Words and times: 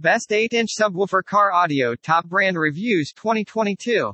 Best 0.00 0.30
8-inch 0.30 0.70
subwoofer 0.80 1.22
car 1.22 1.52
audio 1.52 1.94
top 1.94 2.24
brand 2.24 2.58
reviews 2.58 3.12
2022. 3.12 4.10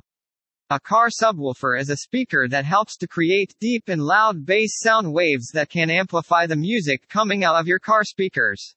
A 0.71 0.81
car 0.81 1.11
subwoofer 1.11 1.81
is 1.81 1.91
a 1.91 1.99
speaker 1.99 2.49
that 2.49 2.65
helps 2.65 2.97
to 2.97 3.07
create 3.07 3.55
deep 3.61 3.85
and 3.87 4.03
loud 4.03 4.45
bass 4.45 4.81
sound 4.81 5.13
waves 5.13 5.53
that 5.55 5.69
can 5.69 5.89
amplify 5.89 6.45
the 6.45 6.57
music 6.57 7.09
coming 7.09 7.45
out 7.45 7.55
of 7.55 7.69
your 7.69 7.79
car 7.79 8.03
speakers. 8.03 8.75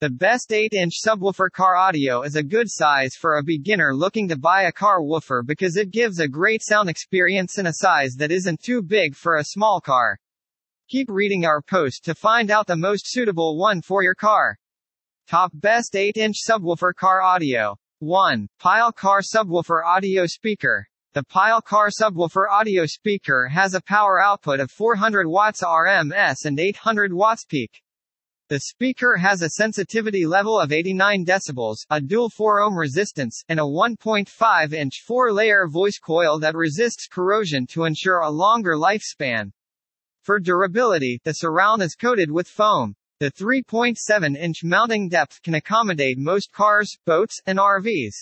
The 0.00 0.10
best 0.10 0.50
8-inch 0.50 0.94
subwoofer 1.06 1.52
car 1.52 1.76
audio 1.76 2.22
is 2.22 2.34
a 2.34 2.42
good 2.42 2.66
size 2.68 3.14
for 3.14 3.36
a 3.36 3.44
beginner 3.44 3.94
looking 3.94 4.26
to 4.26 4.36
buy 4.36 4.62
a 4.62 4.72
car 4.72 5.00
woofer 5.00 5.44
because 5.44 5.76
it 5.76 5.92
gives 5.92 6.18
a 6.18 6.26
great 6.26 6.64
sound 6.64 6.90
experience 6.90 7.58
in 7.58 7.68
a 7.68 7.74
size 7.74 8.16
that 8.18 8.32
isn't 8.32 8.64
too 8.64 8.82
big 8.82 9.14
for 9.14 9.36
a 9.36 9.44
small 9.44 9.80
car. 9.80 10.18
Keep 10.88 11.08
reading 11.08 11.44
our 11.44 11.62
post 11.62 12.04
to 12.06 12.16
find 12.16 12.50
out 12.50 12.66
the 12.66 12.74
most 12.74 13.04
suitable 13.06 13.56
one 13.56 13.80
for 13.80 14.02
your 14.02 14.16
car. 14.16 14.58
Top 15.32 15.50
best 15.54 15.94
8-inch 15.94 16.36
subwoofer 16.46 16.94
car 16.94 17.22
audio. 17.22 17.74
1. 18.00 18.46
Pyle 18.58 18.92
Car 18.92 19.22
Subwoofer 19.22 19.82
Audio 19.82 20.26
Speaker. 20.26 20.86
The 21.14 21.22
Pyle 21.24 21.62
Car 21.62 21.88
Subwoofer 21.88 22.50
Audio 22.50 22.84
Speaker 22.84 23.48
has 23.50 23.72
a 23.72 23.80
power 23.80 24.22
output 24.22 24.60
of 24.60 24.70
400 24.70 25.26
watts 25.26 25.62
RMS 25.62 26.44
and 26.44 26.60
800 26.60 27.14
watts 27.14 27.46
peak. 27.46 27.82
The 28.50 28.60
speaker 28.60 29.16
has 29.16 29.40
a 29.40 29.48
sensitivity 29.48 30.26
level 30.26 30.60
of 30.60 30.70
89 30.70 31.24
decibels, 31.24 31.76
a 31.88 31.98
dual 31.98 32.28
4 32.28 32.60
ohm 32.60 32.76
resistance, 32.76 33.42
and 33.48 33.58
a 33.58 33.62
1.5 33.62 34.74
inch 34.74 35.00
4 35.06 35.32
layer 35.32 35.66
voice 35.66 35.98
coil 35.98 36.38
that 36.40 36.54
resists 36.54 37.08
corrosion 37.10 37.66
to 37.68 37.84
ensure 37.84 38.18
a 38.18 38.28
longer 38.28 38.74
lifespan. 38.74 39.50
For 40.20 40.38
durability, 40.38 41.22
the 41.24 41.32
surround 41.32 41.80
is 41.82 41.94
coated 41.94 42.30
with 42.30 42.48
foam. 42.48 42.96
The 43.22 43.30
3.7 43.30 44.36
inch 44.36 44.64
mounting 44.64 45.08
depth 45.08 45.42
can 45.44 45.54
accommodate 45.54 46.18
most 46.18 46.50
cars, 46.50 46.98
boats, 47.06 47.40
and 47.46 47.56
RVs. 47.56 48.16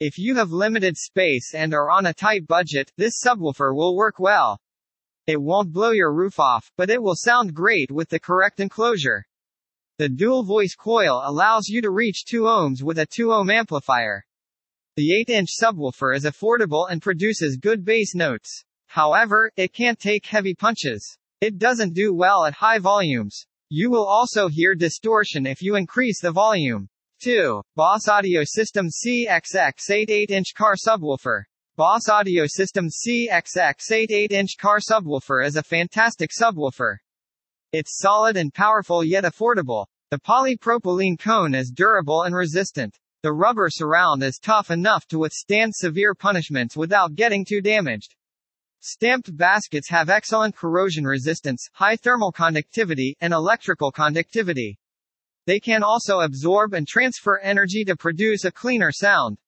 If 0.00 0.16
you 0.16 0.34
have 0.36 0.50
limited 0.50 0.96
space 0.96 1.52
and 1.54 1.74
are 1.74 1.90
on 1.90 2.06
a 2.06 2.14
tight 2.14 2.46
budget, 2.46 2.90
this 2.96 3.22
subwoofer 3.22 3.76
will 3.76 3.94
work 3.94 4.18
well. 4.18 4.58
It 5.26 5.42
won't 5.42 5.74
blow 5.74 5.90
your 5.90 6.10
roof 6.14 6.40
off, 6.40 6.72
but 6.78 6.88
it 6.88 7.02
will 7.02 7.16
sound 7.16 7.52
great 7.52 7.90
with 7.90 8.08
the 8.08 8.18
correct 8.18 8.60
enclosure. 8.60 9.26
The 9.98 10.08
dual 10.08 10.42
voice 10.42 10.74
coil 10.74 11.20
allows 11.22 11.68
you 11.68 11.82
to 11.82 11.90
reach 11.90 12.24
2 12.24 12.44
ohms 12.44 12.82
with 12.82 12.98
a 12.98 13.04
2 13.04 13.30
ohm 13.30 13.50
amplifier. 13.50 14.24
The 14.96 15.22
8-inch 15.28 15.50
subwoofer 15.62 16.16
is 16.16 16.24
affordable 16.24 16.90
and 16.90 17.02
produces 17.02 17.58
good 17.58 17.84
bass 17.84 18.14
notes. 18.14 18.64
However, 18.86 19.52
it 19.54 19.74
can't 19.74 20.00
take 20.00 20.24
heavy 20.24 20.54
punches. 20.54 21.18
It 21.42 21.58
doesn't 21.58 21.92
do 21.92 22.14
well 22.14 22.46
at 22.46 22.54
high 22.54 22.78
volumes. 22.78 23.44
You 23.70 23.90
will 23.90 24.06
also 24.06 24.48
hear 24.48 24.74
distortion 24.74 25.46
if 25.46 25.62
you 25.62 25.76
increase 25.76 26.20
the 26.20 26.30
volume. 26.30 26.88
2. 27.22 27.62
Boss 27.76 28.08
Audio 28.08 28.42
System 28.44 28.88
CXX8 28.88 30.08
8-inch 30.10 30.52
car 30.54 30.74
subwoofer. 30.74 31.44
Boss 31.76 32.10
Audio 32.10 32.44
System 32.46 32.88
CXX8 32.88 34.10
8-inch 34.10 34.58
car 34.58 34.80
subwoofer 34.80 35.46
is 35.46 35.56
a 35.56 35.62
fantastic 35.62 36.30
subwoofer. 36.30 36.96
It's 37.72 37.98
solid 37.98 38.36
and 38.36 38.52
powerful 38.52 39.02
yet 39.02 39.24
affordable. 39.24 39.86
The 40.10 40.18
polypropylene 40.18 41.18
cone 41.18 41.54
is 41.54 41.72
durable 41.74 42.24
and 42.24 42.34
resistant. 42.34 42.98
The 43.22 43.32
rubber 43.32 43.70
surround 43.70 44.22
is 44.22 44.38
tough 44.38 44.70
enough 44.70 45.06
to 45.06 45.18
withstand 45.18 45.74
severe 45.74 46.14
punishments 46.14 46.76
without 46.76 47.14
getting 47.14 47.46
too 47.46 47.62
damaged. 47.62 48.14
Stamped 48.86 49.34
baskets 49.34 49.88
have 49.88 50.10
excellent 50.10 50.54
corrosion 50.54 51.06
resistance, 51.06 51.70
high 51.72 51.96
thermal 51.96 52.30
conductivity, 52.30 53.16
and 53.18 53.32
electrical 53.32 53.90
conductivity. 53.90 54.78
They 55.46 55.58
can 55.58 55.82
also 55.82 56.20
absorb 56.20 56.74
and 56.74 56.86
transfer 56.86 57.38
energy 57.38 57.86
to 57.86 57.96
produce 57.96 58.44
a 58.44 58.52
cleaner 58.52 58.92
sound. 58.92 59.38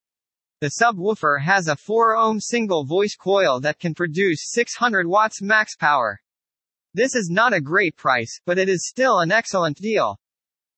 The 0.63 0.77
subwoofer 0.81 1.43
has 1.43 1.69
a 1.69 1.77
4 1.77 2.17
ohm 2.17 2.41
single 2.41 2.87
voice 2.87 3.15
coil 3.15 3.61
that 3.61 3.79
can 3.79 3.95
produce 3.95 4.53
600 4.53 5.07
watts 5.07 5.43
max 5.43 5.77
power. 5.77 6.19
This 6.95 7.15
is 7.15 7.29
not 7.31 7.53
a 7.53 7.61
great 7.61 7.95
price, 7.95 8.41
but 8.47 8.57
it 8.57 8.71
is 8.71 8.89
still 8.89 9.19
an 9.19 9.31
excellent 9.31 9.77
deal. 9.77 10.19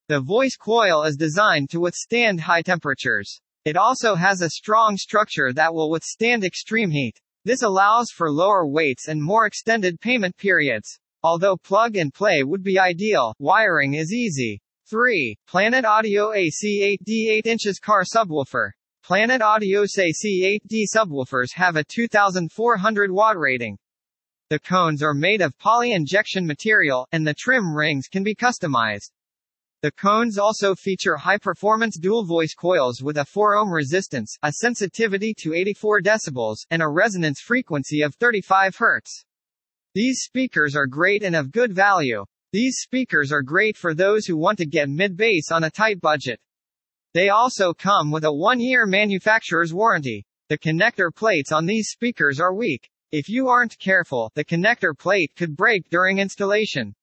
The 0.08 0.18
voice 0.18 0.56
coil 0.56 1.04
is 1.04 1.16
designed 1.16 1.70
to 1.70 1.78
withstand 1.78 2.40
high 2.40 2.62
temperatures. 2.62 3.40
It 3.64 3.76
also 3.76 4.16
has 4.16 4.42
a 4.42 4.50
strong 4.50 4.96
structure 4.96 5.52
that 5.52 5.72
will 5.72 5.90
withstand 5.90 6.42
extreme 6.42 6.90
heat. 6.90 7.20
This 7.48 7.62
allows 7.62 8.10
for 8.10 8.30
lower 8.30 8.66
weights 8.66 9.08
and 9.08 9.22
more 9.22 9.46
extended 9.46 10.02
payment 10.02 10.36
periods. 10.36 11.00
Although 11.22 11.56
plug 11.56 11.96
and 11.96 12.12
play 12.12 12.42
would 12.44 12.62
be 12.62 12.78
ideal, 12.78 13.34
wiring 13.38 13.94
is 13.94 14.12
easy. 14.12 14.60
3. 14.90 15.34
Planet 15.46 15.86
Audio 15.86 16.32
AC8D 16.32 17.30
8 17.30 17.46
inches 17.46 17.78
car 17.78 18.04
subwoofer. 18.04 18.72
Planet 19.02 19.40
Audio's 19.40 19.96
AC8D 19.96 20.84
subwoofers 20.94 21.54
have 21.54 21.76
a 21.76 21.84
2400 21.84 23.10
watt 23.10 23.38
rating. 23.38 23.78
The 24.50 24.58
cones 24.58 25.02
are 25.02 25.14
made 25.14 25.40
of 25.40 25.56
poly-injection 25.56 26.46
material, 26.46 27.08
and 27.12 27.26
the 27.26 27.32
trim 27.32 27.74
rings 27.74 28.08
can 28.08 28.22
be 28.22 28.34
customized. 28.34 29.12
The 29.80 29.92
cones 29.92 30.38
also 30.38 30.74
feature 30.74 31.16
high-performance 31.16 32.00
dual-voice 32.00 32.52
coils 32.54 33.00
with 33.00 33.16
a 33.16 33.24
4-ohm 33.24 33.72
resistance, 33.72 34.36
a 34.42 34.54
sensitivity 34.54 35.32
to 35.38 35.54
84 35.54 36.00
decibels, 36.00 36.56
and 36.72 36.82
a 36.82 36.88
resonance 36.88 37.40
frequency 37.40 38.02
of 38.02 38.16
35 38.16 38.76
Hz. 38.76 39.24
These 39.94 40.22
speakers 40.24 40.74
are 40.74 40.88
great 40.88 41.22
and 41.22 41.36
of 41.36 41.52
good 41.52 41.72
value. 41.72 42.24
These 42.52 42.78
speakers 42.80 43.30
are 43.30 43.40
great 43.40 43.76
for 43.76 43.94
those 43.94 44.26
who 44.26 44.36
want 44.36 44.58
to 44.58 44.66
get 44.66 44.88
mid-bass 44.88 45.52
on 45.52 45.62
a 45.62 45.70
tight 45.70 46.00
budget. 46.00 46.40
They 47.14 47.28
also 47.28 47.72
come 47.72 48.10
with 48.10 48.24
a 48.24 48.34
one-year 48.34 48.84
manufacturer's 48.84 49.72
warranty. 49.72 50.26
The 50.48 50.58
connector 50.58 51.14
plates 51.14 51.52
on 51.52 51.66
these 51.66 51.90
speakers 51.90 52.40
are 52.40 52.52
weak. 52.52 52.90
If 53.12 53.28
you 53.28 53.46
aren't 53.46 53.78
careful, 53.78 54.32
the 54.34 54.44
connector 54.44 54.98
plate 54.98 55.36
could 55.36 55.56
break 55.56 55.88
during 55.88 56.18
installation. 56.18 56.96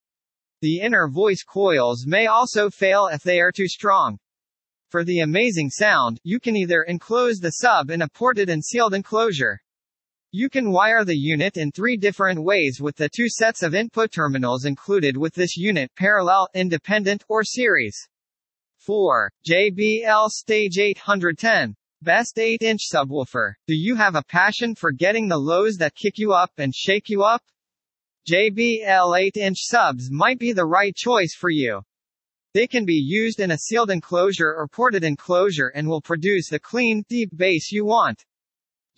The 0.66 0.80
inner 0.80 1.08
voice 1.08 1.44
coils 1.44 2.08
may 2.08 2.26
also 2.26 2.72
fail 2.72 3.06
if 3.14 3.22
they 3.22 3.40
are 3.40 3.52
too 3.52 3.68
strong. 3.68 4.18
For 4.90 5.04
the 5.04 5.20
amazing 5.20 5.70
sound, 5.70 6.20
you 6.24 6.40
can 6.40 6.56
either 6.56 6.82
enclose 6.82 7.38
the 7.38 7.52
sub 7.52 7.92
in 7.92 8.02
a 8.02 8.10
ported 8.10 8.50
and 8.50 8.66
sealed 8.66 8.96
enclosure. 8.96 9.62
You 10.32 10.50
can 10.50 10.72
wire 10.72 11.06
the 11.06 11.16
unit 11.16 11.56
in 11.56 11.72
three 11.72 11.98
different 11.98 12.42
ways 12.42 12.80
with 12.82 12.96
the 12.96 13.10
two 13.10 13.30
sets 13.30 13.62
of 13.62 13.76
input 13.76 14.12
terminals 14.12 14.66
included 14.66 15.16
with 15.16 15.36
this 15.36 15.56
unit 15.56 15.92
parallel, 15.96 16.48
independent, 16.56 17.24
or 17.30 17.44
series. 17.44 18.10
4. 18.80 19.32
JBL 19.48 20.30
Stage 20.30 20.80
810 20.80 21.76
Best 22.02 22.38
8-inch 22.38 22.82
subwoofer. 22.92 23.54
Do 23.68 23.76
you 23.76 23.94
have 23.98 24.16
a 24.16 24.24
passion 24.24 24.74
for 24.74 24.92
getting 24.92 25.28
the 25.28 25.38
lows 25.38 25.76
that 25.76 25.94
kick 25.94 26.18
you 26.18 26.34
up 26.34 26.54
and 26.58 26.74
shake 26.74 27.08
you 27.08 27.22
up? 27.22 27.44
JBL 28.28 29.30
8-inch 29.36 29.58
subs 29.60 30.10
might 30.10 30.40
be 30.40 30.52
the 30.52 30.66
right 30.66 30.96
choice 30.96 31.36
for 31.38 31.52
you. 31.52 31.84
They 32.56 32.66
can 32.66 32.84
be 32.84 32.96
used 32.96 33.40
in 33.40 33.52
a 33.52 33.58
sealed 33.58 33.92
enclosure 33.92 34.52
or 34.52 34.68
ported 34.68 35.04
enclosure 35.04 35.68
and 35.76 35.88
will 35.88 36.02
produce 36.02 36.50
the 36.50 36.60
clean, 36.60 37.04
deep 37.08 37.30
bass 37.36 37.72
you 37.72 37.86
want. 37.86 38.26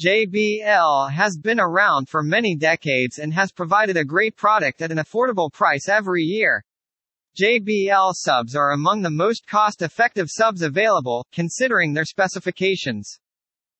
JBL 0.01 1.11
has 1.11 1.37
been 1.37 1.59
around 1.59 2.07
for 2.07 2.23
many 2.23 2.55
decades 2.55 3.19
and 3.19 3.33
has 3.33 3.51
provided 3.51 3.97
a 3.97 4.05
great 4.05 4.37
product 4.37 4.81
at 4.81 4.93
an 4.93 4.99
affordable 4.99 5.51
price 5.51 5.89
every 5.89 6.23
year. 6.23 6.63
JBL 7.37 8.13
subs 8.13 8.55
are 8.55 8.71
among 8.71 9.01
the 9.01 9.09
most 9.09 9.45
cost-effective 9.45 10.27
subs 10.29 10.61
available, 10.61 11.25
considering 11.33 11.93
their 11.93 12.05
specifications. 12.05 13.19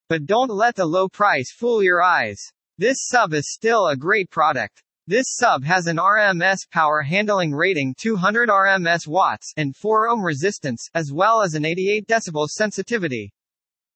But 0.10 0.26
don't 0.26 0.52
let 0.52 0.76
the 0.76 0.86
low 0.86 1.08
price 1.08 1.54
fool 1.56 1.82
your 1.82 2.02
eyes. 2.04 2.52
This 2.78 2.98
sub 3.08 3.34
is 3.34 3.54
still 3.54 3.88
a 3.88 3.96
great 3.96 4.30
product. 4.30 4.84
This 5.10 5.28
sub 5.30 5.64
has 5.64 5.88
an 5.88 5.96
RMS 5.96 6.70
power 6.70 7.02
handling 7.02 7.54
rating 7.54 7.96
200 7.98 8.50
RMS 8.50 9.08
watts 9.08 9.54
and 9.56 9.74
4 9.74 10.10
ohm 10.10 10.22
resistance, 10.22 10.90
as 10.94 11.14
well 11.14 11.42
as 11.42 11.54
an 11.54 11.64
88 11.64 12.06
decibels 12.06 12.50
sensitivity. 12.50 13.34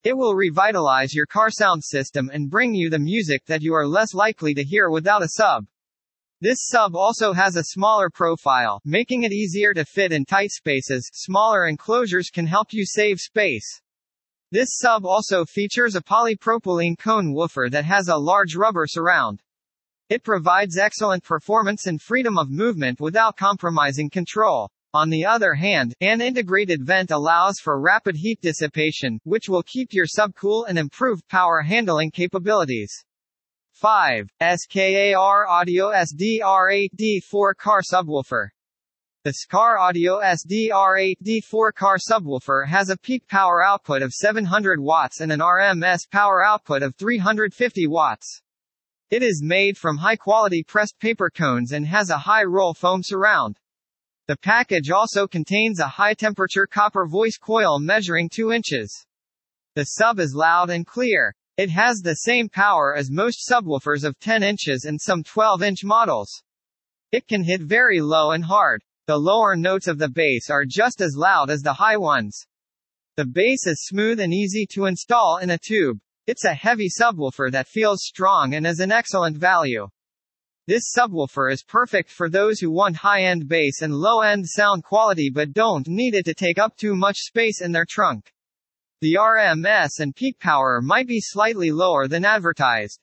It 0.06 0.16
will 0.16 0.36
revitalize 0.36 1.14
your 1.14 1.26
car 1.26 1.52
sound 1.52 1.84
system 1.84 2.32
and 2.32 2.50
bring 2.50 2.74
you 2.74 2.90
the 2.90 2.98
music 2.98 3.44
that 3.48 3.62
you 3.62 3.74
are 3.74 3.86
less 3.86 4.14
likely 4.14 4.54
to 4.54 4.64
hear 4.64 4.90
without 4.90 5.22
a 5.22 5.28
sub. 5.32 5.66
This 6.40 6.66
sub 6.66 6.96
also 6.96 7.34
has 7.34 7.58
a 7.58 7.66
smaller 7.66 8.10
profile, 8.10 8.80
making 8.86 9.24
it 9.24 9.34
easier 9.34 9.74
to 9.74 9.84
fit 9.84 10.14
in 10.14 10.24
tight 10.24 10.52
spaces. 10.52 11.12
Smaller 11.14 11.68
enclosures 11.68 12.30
can 12.30 12.48
help 12.48 12.72
you 12.72 12.86
save 12.86 13.20
space. 13.20 13.82
This 14.50 14.78
sub 14.78 15.06
also 15.06 15.44
features 15.44 15.96
a 15.96 16.02
polypropylene 16.02 16.98
cone 16.98 17.34
woofer 17.34 17.68
that 17.70 17.84
has 17.84 18.08
a 18.08 18.16
large 18.16 18.56
rubber 18.56 18.88
surround. 18.88 19.42
It 20.12 20.26
provides 20.26 20.78
excellent 20.78 21.24
performance 21.24 21.88
and 21.88 22.02
freedom 22.02 22.38
of 22.38 22.50
movement 22.50 23.00
without 23.00 23.38
compromising 23.38 24.10
control. 24.10 24.70
On 24.94 25.10
the 25.10 25.26
other 25.26 25.54
hand, 25.54 25.94
an 26.02 26.20
integrated 26.20 26.86
vent 26.86 27.12
allows 27.12 27.60
for 27.60 27.80
rapid 27.80 28.18
heat 28.18 28.42
dissipation, 28.42 29.22
which 29.24 29.48
will 29.48 29.64
keep 29.64 29.94
your 29.94 30.06
sub 30.06 30.36
cool 30.36 30.66
and 30.66 30.78
improve 30.78 31.26
power 31.30 31.62
handling 31.62 32.12
capabilities. 32.12 33.06
5. 33.72 34.28
SKAR 34.42 35.48
Audio 35.48 35.92
SDR8D4 35.92 37.56
car 37.56 37.82
subwoofer. 37.82 38.50
The 39.24 39.34
Skar 39.48 39.80
Audio 39.80 40.20
SDR8D4 40.20 41.74
car 41.74 41.98
subwoofer 41.98 42.68
has 42.68 42.90
a 42.90 42.98
peak 42.98 43.26
power 43.30 43.64
output 43.64 44.02
of 44.02 44.12
700 44.12 44.82
watts 44.82 45.22
and 45.22 45.32
an 45.32 45.40
RMS 45.40 46.02
power 46.12 46.44
output 46.44 46.84
of 46.84 46.98
350 46.98 47.88
watts. 47.88 48.41
It 49.12 49.24
is 49.24 49.44
made 49.44 49.78
from 49.78 49.98
high-quality 49.98 50.64
pressed 50.64 50.98
paper 50.98 51.30
cones 51.30 51.74
and 51.74 51.86
has 51.86 52.10
a 52.10 52.18
high-roll 52.18 52.74
foam 52.74 53.02
surround. 53.04 53.60
The 54.28 54.38
package 54.38 54.90
also 54.90 55.28
contains 55.28 55.82
a 55.82 55.88
high-temperature 55.88 56.66
copper 56.68 57.06
voice 57.06 57.38
coil 57.38 57.78
measuring 57.78 58.30
2 58.30 58.54
inches. 58.54 59.06
The 59.76 59.84
sub 59.84 60.20
is 60.20 60.34
loud 60.34 60.70
and 60.70 60.88
clear. 60.88 61.36
It 61.58 61.70
has 61.72 61.98
the 61.98 62.14
same 62.14 62.48
power 62.48 62.96
as 62.96 63.12
most 63.12 63.46
subwoofers 63.52 64.06
of 64.06 64.18
10 64.20 64.44
inches 64.44 64.86
and 64.86 65.02
some 65.02 65.24
12-inch 65.24 65.84
models. 65.84 66.44
It 67.12 67.28
can 67.28 67.44
hit 67.44 67.60
very 67.60 68.00
low 68.00 68.32
and 68.32 68.46
hard. 68.46 68.82
The 69.08 69.18
lower 69.18 69.58
notes 69.58 69.88
of 69.88 69.98
the 69.98 70.08
bass 70.08 70.50
are 70.50 70.64
just 70.66 71.02
as 71.02 71.18
loud 71.18 71.50
as 71.50 71.64
the 71.64 71.74
high 71.74 71.98
ones. 71.98 72.46
The 73.18 73.26
bass 73.26 73.68
is 73.68 73.86
smooth 73.86 74.22
and 74.22 74.34
easy 74.34 74.66
to 74.72 74.86
install 74.86 75.40
in 75.40 75.50
a 75.50 75.58
tube. 75.58 76.00
It's 76.28 76.46
a 76.46 76.54
heavy 76.54 76.88
subwoofer 76.88 77.52
that 77.52 77.68
feels 77.68 78.04
strong 78.04 78.54
and 78.54 78.68
is 78.68 78.80
an 78.80 78.92
excellent 78.92 79.38
value. 79.38 79.90
This 80.68 80.94
subwoofer 80.96 81.52
is 81.52 81.64
perfect 81.64 82.12
for 82.12 82.30
those 82.30 82.60
who 82.60 82.72
want 82.72 82.98
high-end 82.98 83.48
bass 83.48 83.82
and 83.82 83.96
low-end 83.96 84.48
sound 84.48 84.84
quality 84.84 85.32
but 85.34 85.54
don't 85.54 85.88
need 85.88 86.14
it 86.14 86.26
to 86.26 86.36
take 86.36 86.60
up 86.60 86.78
too 86.78 86.96
much 86.96 87.18
space 87.18 87.60
in 87.60 87.72
their 87.72 87.88
trunk. 87.90 88.32
The 89.02 89.16
RMS 89.16 90.00
and 90.00 90.16
peak 90.16 90.38
power 90.40 90.80
might 90.80 91.08
be 91.08 91.20
slightly 91.20 91.72
lower 91.72 92.08
than 92.08 92.24
advertised. 92.24 93.00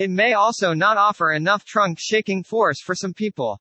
It 0.00 0.10
may 0.10 0.32
also 0.32 0.74
not 0.74 0.96
offer 0.96 1.30
enough 1.30 1.64
trunk 1.64 1.98
shaking 2.00 2.42
force 2.42 2.82
for 2.82 2.96
some 2.96 3.14
people. 3.14 3.60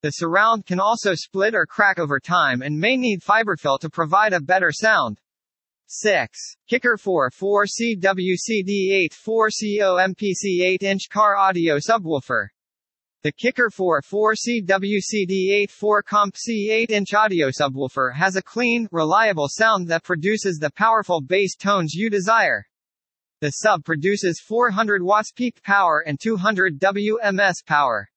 The 0.00 0.12
surround 0.12 0.64
can 0.64 0.80
also 0.80 1.14
split 1.14 1.54
or 1.54 1.66
crack 1.66 1.98
over 1.98 2.18
time 2.18 2.62
and 2.62 2.80
may 2.80 2.96
need 2.96 3.20
fiberfill 3.20 3.78
to 3.80 3.90
provide 3.90 4.32
a 4.32 4.40
better 4.40 4.72
sound. 4.72 5.20
6. 5.86 6.56
Kicker 6.68 6.96
4 6.96 7.30
4C 7.30 8.00
WCD8 8.00 9.12
4CO 9.12 10.14
MPC 10.14 10.78
8-inch 10.80 11.08
car 11.10 11.36
audio 11.36 11.78
subwoofer. 11.78 12.48
The 13.22 13.32
Kicker 13.32 13.70
4 13.70 14.02
4C 14.02 14.66
WCD8 14.66 15.70
4 15.70 16.02
Comp 16.02 16.36
C 16.36 16.86
8-inch 16.86 17.14
audio 17.14 17.48
subwoofer 17.48 18.14
has 18.14 18.36
a 18.36 18.42
clean, 18.42 18.86
reliable 18.92 19.48
sound 19.48 19.88
that 19.88 20.02
produces 20.02 20.58
the 20.58 20.70
powerful 20.70 21.20
bass 21.20 21.56
tones 21.56 21.94
you 21.94 22.10
desire. 22.10 22.66
The 23.40 23.50
sub 23.50 23.84
produces 23.84 24.42
400 24.46 25.02
watts 25.02 25.32
peak 25.32 25.62
power 25.62 26.04
and 26.06 26.20
200 26.20 26.78
WMS 26.78 27.64
power. 27.66 28.08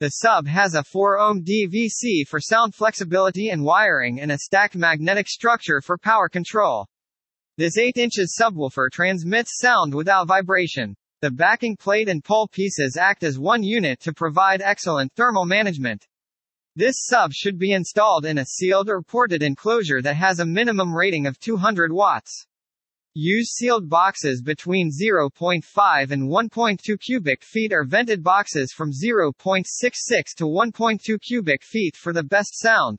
The 0.00 0.08
sub 0.08 0.48
has 0.48 0.74
a 0.74 0.82
4-ohm 0.82 1.44
DVC 1.44 2.26
for 2.26 2.40
sound 2.40 2.74
flexibility 2.74 3.50
and 3.50 3.62
wiring 3.62 4.20
and 4.20 4.32
a 4.32 4.38
stacked 4.38 4.74
magnetic 4.74 5.28
structure 5.28 5.80
for 5.80 5.96
power 5.96 6.28
control. 6.28 6.88
This 7.58 7.76
8 7.76 7.98
inches 7.98 8.34
subwoofer 8.40 8.90
transmits 8.90 9.58
sound 9.58 9.92
without 9.92 10.26
vibration. 10.26 10.96
The 11.20 11.30
backing 11.30 11.76
plate 11.76 12.08
and 12.08 12.24
pole 12.24 12.48
pieces 12.48 12.96
act 12.96 13.22
as 13.22 13.38
one 13.38 13.62
unit 13.62 14.00
to 14.00 14.14
provide 14.14 14.62
excellent 14.62 15.12
thermal 15.12 15.44
management. 15.44 16.06
This 16.76 16.96
sub 17.04 17.34
should 17.34 17.58
be 17.58 17.72
installed 17.72 18.24
in 18.24 18.38
a 18.38 18.46
sealed 18.46 18.88
or 18.88 19.02
ported 19.02 19.42
enclosure 19.42 20.00
that 20.00 20.16
has 20.16 20.40
a 20.40 20.46
minimum 20.46 20.96
rating 20.96 21.26
of 21.26 21.38
200 21.40 21.92
watts. 21.92 22.46
Use 23.12 23.50
sealed 23.50 23.86
boxes 23.86 24.40
between 24.40 24.90
0.5 24.90 26.10
and 26.10 26.30
1.2 26.30 27.00
cubic 27.00 27.44
feet 27.44 27.74
or 27.74 27.84
vented 27.84 28.24
boxes 28.24 28.72
from 28.72 28.92
0.66 28.92 29.66
to 30.38 30.44
1.2 30.44 31.20
cubic 31.20 31.62
feet 31.62 31.96
for 31.96 32.14
the 32.14 32.24
best 32.24 32.58
sound. 32.58 32.98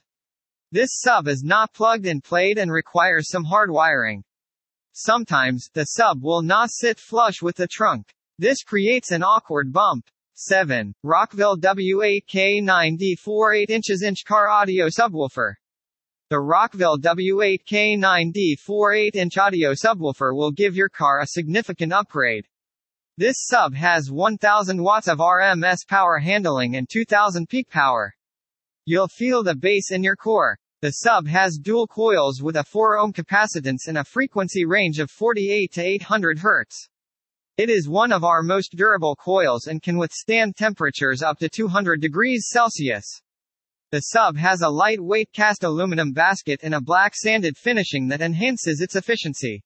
This 0.71 0.91
sub 1.01 1.27
is 1.27 1.41
not 1.44 1.73
plugged 1.73 2.05
and 2.05 2.23
played 2.23 2.59
and 2.59 2.71
requires 2.71 3.31
some 3.31 3.45
hard 3.45 3.71
wiring. 3.71 4.23
Sometimes, 4.93 5.69
the 5.73 5.83
sub 5.83 6.23
will 6.23 6.41
not 6.41 6.69
sit 6.71 6.99
flush 6.99 7.41
with 7.41 7.57
the 7.57 7.67
trunk. 7.67 8.13
This 8.39 8.63
creates 8.63 9.11
an 9.11 9.23
awkward 9.23 9.73
bump. 9.73 10.09
7. 10.35 10.95
Rockville 11.03 11.57
W8K9D4 11.57 13.57
8 13.57 13.69
inches 13.69 14.01
inch 14.01 14.23
car 14.25 14.47
audio 14.47 14.87
subwoofer. 14.87 15.55
The 16.33 16.39
Rockville 16.39 16.97
W8K9D 16.97 18.55
4-8-inch 18.67 19.37
audio 19.37 19.73
subwoofer 19.73 20.35
will 20.35 20.51
give 20.51 20.75
your 20.75 20.89
car 20.89 21.21
a 21.21 21.27
significant 21.27 21.93
upgrade. 21.93 22.47
This 23.17 23.35
sub 23.37 23.75
has 23.75 24.09
1000 24.09 24.81
watts 24.81 25.07
of 25.07 25.19
RMS 25.19 25.87
power 25.87 26.17
handling 26.17 26.75
and 26.75 26.89
2000 26.89 27.47
peak 27.49 27.69
power. 27.69 28.15
You'll 28.85 29.09
feel 29.09 29.43
the 29.43 29.53
bass 29.53 29.91
in 29.91 30.01
your 30.01 30.15
core. 30.15 30.57
The 30.83 30.91
sub 30.91 31.27
has 31.30 31.57
dual 31.57 31.88
coils 31.88 32.41
with 32.44 32.57
a 32.57 32.63
4 32.65 32.97
ohm 32.97 33.13
capacitance 33.13 33.88
and 33.88 33.97
a 33.97 34.03
frequency 34.03 34.65
range 34.65 35.00
of 35.00 35.09
48 35.09 35.71
to 35.71 35.81
800 35.81 36.39
Hz. 36.39 36.89
It 37.56 37.69
is 37.69 37.88
one 37.88 38.12
of 38.12 38.25
our 38.25 38.44
most 38.44 38.75
durable 38.75 39.15
coils 39.15 39.68
and 39.68 39.81
can 39.81 39.97
withstand 39.97 40.57
temperatures 40.57 41.24
up 41.24 41.39
to 41.39 41.47
200 41.47 42.01
degrees 42.01 42.47
Celsius. 42.50 43.21
The 43.91 44.01
sub 44.01 44.35
has 44.35 44.59
a 44.59 44.68
lightweight 44.68 45.31
cast 45.31 45.63
aluminum 45.63 46.12
basket 46.12 46.59
and 46.63 46.75
a 46.75 46.81
black 46.81 47.15
sanded 47.15 47.56
finishing 47.57 48.09
that 48.09 48.21
enhances 48.21 48.81
its 48.81 48.97
efficiency. 48.97 49.63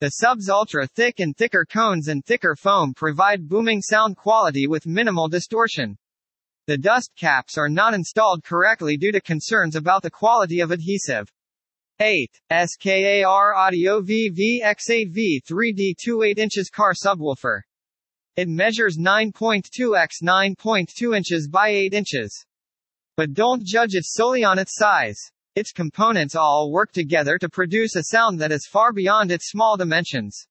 The 0.00 0.10
sub's 0.10 0.50
ultra-thick 0.50 1.18
and 1.18 1.34
thicker 1.34 1.64
cones 1.64 2.08
and 2.08 2.22
thicker 2.26 2.56
foam 2.56 2.92
provide 2.92 3.48
booming 3.48 3.80
sound 3.80 4.18
quality 4.18 4.66
with 4.66 4.84
minimal 4.84 5.30
distortion. 5.30 5.96
The 6.68 6.78
dust 6.78 7.10
caps 7.16 7.58
are 7.58 7.68
not 7.68 7.92
installed 7.92 8.44
correctly 8.44 8.96
due 8.96 9.10
to 9.10 9.20
concerns 9.20 9.74
about 9.74 10.04
the 10.04 10.10
quality 10.10 10.60
of 10.60 10.70
adhesive. 10.70 11.28
8. 11.98 12.30
SKAR 12.50 13.54
Audio 13.54 14.00
VVX8V 14.00 15.42
3D 15.44 15.94
2 16.00 16.22
8 16.22 16.38
inches 16.38 16.70
car 16.70 16.94
subwoofer. 16.94 17.62
It 18.36 18.48
measures 18.48 18.96
9.2 18.96 19.98
x 19.98 20.18
9.2 20.22 21.16
inches 21.16 21.48
by 21.48 21.68
8 21.68 21.94
inches. 21.94 22.46
But 23.16 23.34
don't 23.34 23.64
judge 23.64 23.94
it 23.94 24.04
solely 24.06 24.44
on 24.44 24.60
its 24.60 24.76
size. 24.76 25.18
Its 25.56 25.72
components 25.72 26.36
all 26.36 26.70
work 26.70 26.92
together 26.92 27.38
to 27.38 27.48
produce 27.48 27.96
a 27.96 28.04
sound 28.04 28.40
that 28.40 28.52
is 28.52 28.68
far 28.70 28.92
beyond 28.92 29.32
its 29.32 29.50
small 29.50 29.76
dimensions. 29.76 30.46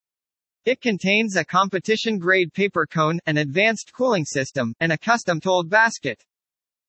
It 0.64 0.80
contains 0.80 1.36
a 1.36 1.44
competition-grade 1.44 2.54
paper 2.54 2.86
cone, 2.86 3.20
an 3.26 3.38
advanced 3.38 3.94
cooling 3.94 4.26
system, 4.26 4.76
and 4.80 4.92
a 4.92 4.98
custom-tooled 4.98 5.72
basket. 5.72 6.24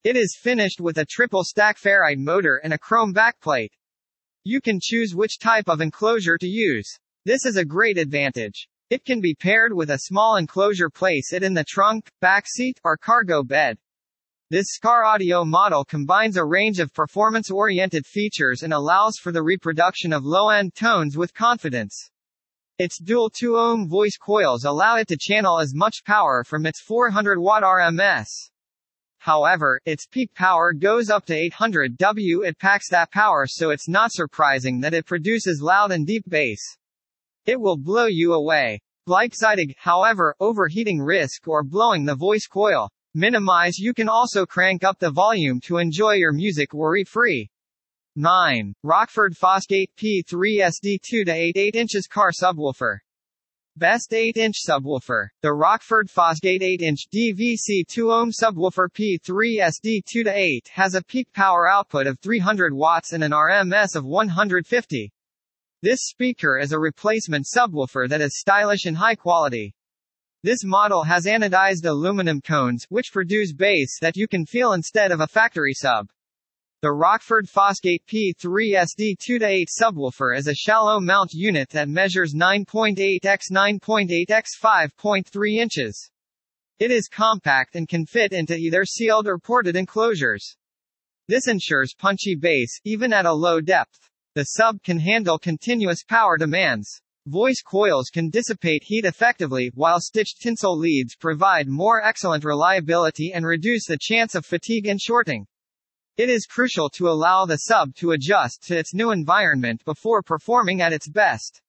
It 0.05 0.15
is 0.15 0.39
finished 0.39 0.79
with 0.79 0.99
a 0.99 1.07
triple-stack 1.07 1.79
ferrite 1.79 2.19
motor 2.19 2.61
and 2.63 2.75
a 2.75 2.79
chrome 2.79 3.15
backplate. 3.15 3.71
You 4.45 4.61
can 4.61 4.79
choose 4.79 5.15
which 5.15 5.39
type 5.39 5.71
of 5.71 5.81
enclosure 5.81 6.37
to 6.37 6.47
use. 6.47 6.99
This 7.25 7.47
is 7.47 7.57
a 7.57 7.65
great 7.65 7.97
advantage. 7.97 8.69
It 8.91 9.07
can 9.07 9.23
be 9.23 9.35
paired 9.35 9.73
with 9.73 9.89
a 9.89 10.01
small 10.01 10.37
enclosure 10.37 10.91
place 10.91 11.33
it 11.33 11.43
in 11.43 11.55
the 11.55 11.65
trunk, 11.65 12.11
back 12.21 12.47
seat, 12.47 12.79
or 12.85 12.99
cargo 12.99 13.43
bed. 13.43 13.79
This 14.51 14.67
Skar 14.77 15.07
audio 15.07 15.47
model 15.47 15.87
combines 15.87 16.37
a 16.37 16.45
range 16.45 16.79
of 16.79 16.93
performance-oriented 16.93 18.05
features 18.05 18.65
and 18.65 18.75
allows 18.75 19.17
for 19.17 19.33
the 19.33 19.43
reproduction 19.43 20.13
of 20.13 20.27
low-end 20.27 20.75
tones 20.75 21.17
with 21.17 21.33
confidence. 21.33 22.11
Its 22.79 22.99
dual 22.99 23.31
2-ohm 23.31 23.89
voice 23.89 24.17
coils 24.17 24.65
allow 24.65 24.97
it 24.97 25.07
to 25.09 25.17
channel 25.17 25.61
as 25.61 25.75
much 25.75 26.05
power 26.05 26.43
from 26.43 26.65
its 26.65 26.83
400-watt 26.83 27.63
RMS. 27.63 28.27
However, 29.19 29.81
its 29.85 30.07
peak 30.07 30.35
power 30.35 30.73
goes 30.73 31.11
up 31.11 31.27
to 31.27 31.35
800 31.35 31.97
W. 31.97 32.43
It 32.43 32.59
packs 32.59 32.89
that 32.89 33.13
power 33.13 33.47
so 33.47 33.71
it's 33.71 33.89
not 33.89 34.11
surprising 34.11 34.81
that 34.81 34.95
it 34.95 35.07
produces 35.07 35.63
loud 35.63 35.93
and 35.93 36.05
deep 36.07 36.25
bass. 36.29 36.61
It 37.47 37.61
will 37.61 37.77
blow 37.77 38.07
you 38.07 38.33
away. 38.33 38.81
Gleichzeitig, 39.09 39.75
however, 39.77 40.35
overheating 40.41 41.01
risk 41.01 41.47
or 41.47 41.63
blowing 41.63 42.05
the 42.05 42.17
voice 42.17 42.47
coil. 42.47 42.91
Minimize 43.15 43.79
You 43.79 43.93
can 43.93 44.09
also 44.09 44.47
crank 44.47 44.83
up 44.83 44.99
the 44.99 45.11
volume 45.11 45.61
to 45.67 45.77
enjoy 45.77 46.15
your 46.15 46.33
music 46.33 46.73
worry-free. 46.73 47.51
9. 48.17 48.75
Rockford 48.83 49.35
Fosgate 49.35 49.89
P3 49.97 50.61
SD 50.61 51.01
2 51.01 51.25
to 51.25 51.33
8 51.33 51.57
8 51.57 51.75
inches 51.75 52.07
car 52.07 52.31
subwoofer. 52.31 52.99
Best 53.77 54.11
8-inch 54.11 54.57
subwoofer. 54.69 55.29
The 55.41 55.55
Rockford 55.55 56.11
Fosgate 56.11 56.61
8-inch 56.61 57.07
DVC 57.11 57.87
2-ohm 57.87 58.31
subwoofer 58.31 58.89
P3 58.91 59.61
SD 59.61 60.03
2 60.05 60.25
to 60.25 60.31
8 60.31 60.69
has 60.75 60.95
a 60.95 61.03
peak 61.03 61.33
power 61.33 61.67
output 61.67 62.07
of 62.07 62.21
300 62.21 62.75
watts 62.75 63.15
and 63.15 63.25
an 63.25 63.33
RMS 63.33 63.97
of 63.97 64.05
150. 64.05 65.11
This 65.81 66.01
speaker 66.03 66.59
is 66.59 66.73
a 66.73 66.79
replacement 66.79 67.47
subwoofer 67.47 68.11
that 68.11 68.21
is 68.21 68.39
stylish 68.39 68.85
and 68.85 68.99
high 68.99 69.15
quality. 69.15 69.75
This 70.43 70.65
model 70.65 71.05
has 71.05 71.25
anodized 71.25 71.87
aluminum 71.87 72.43
cones, 72.43 72.85
which 72.91 73.11
produce 73.11 73.55
bass 73.55 73.99
that 74.03 74.19
you 74.19 74.29
can 74.29 74.45
feel 74.45 74.75
instead 74.75 75.13
of 75.13 75.21
a 75.21 75.27
factory 75.27 75.73
sub. 75.73 76.09
The 76.83 76.91
Rockford 76.91 77.47
Fosgate 77.47 78.03
P3 78.09 78.75
SD 78.75 79.17
2-8 79.17 79.67
subwoofer 79.81 80.37
is 80.37 80.49
a 80.49 80.55
shallow 80.55 80.99
mount 80.99 81.33
unit 81.33 81.69
that 81.69 81.89
measures 81.89 82.35
9.8 82.35 83.25
x 83.25 83.51
9.8 83.53 84.29
x 84.29 84.59
5.3 84.61 85.59
inches. 85.59 86.11
It 86.81 86.91
is 86.91 87.07
compact 87.07 87.77
and 87.77 87.89
can 87.89 88.05
fit 88.05 88.33
into 88.33 88.57
either 88.57 88.85
sealed 88.85 89.29
or 89.29 89.39
ported 89.39 89.77
enclosures. 89.77 90.57
This 91.29 91.47
ensures 91.47 91.95
punchy 91.97 92.35
bass, 92.35 92.81
even 92.85 93.13
at 93.13 93.27
a 93.27 93.33
low 93.33 93.61
depth. 93.61 94.11
The 94.35 94.43
sub 94.43 94.83
can 94.83 94.99
handle 94.99 95.39
continuous 95.39 96.03
power 96.03 96.37
demands. 96.37 97.01
Voice 97.27 97.63
coils 97.63 98.11
can 98.13 98.29
dissipate 98.29 98.83
heat 98.83 99.05
effectively, 99.05 99.71
while 99.77 100.01
stitched 100.01 100.43
tinsel 100.43 100.77
leads 100.77 101.15
provide 101.15 101.69
more 101.69 102.03
excellent 102.03 102.43
reliability 102.43 103.33
and 103.33 103.47
reduce 103.47 103.87
the 103.87 103.99
chance 104.01 104.35
of 104.35 104.45
fatigue 104.45 104.89
and 104.89 105.01
shorting. 105.01 105.47
It 106.19 106.29
is 106.29 106.45
crucial 106.45 106.91
to 106.91 107.09
allow 107.09 107.47
the 107.47 107.57
sub 107.57 107.95
to 107.95 108.11
adjust 108.11 108.65
to 108.65 108.77
its 108.77 108.93
new 108.93 109.13
environment 109.13 109.83
before 109.87 110.23
performing 110.23 110.83
at 110.83 110.93
its 110.93 111.09
best. 111.09 111.63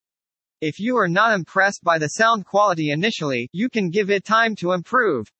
If 0.59 0.81
you 0.81 0.97
are 0.97 1.07
not 1.07 1.33
impressed 1.33 1.81
by 1.81 1.97
the 1.97 2.09
sound 2.09 2.45
quality 2.45 2.91
initially, 2.91 3.47
you 3.53 3.69
can 3.69 3.89
give 3.89 4.09
it 4.09 4.25
time 4.25 4.53
to 4.57 4.73
improve. 4.73 5.31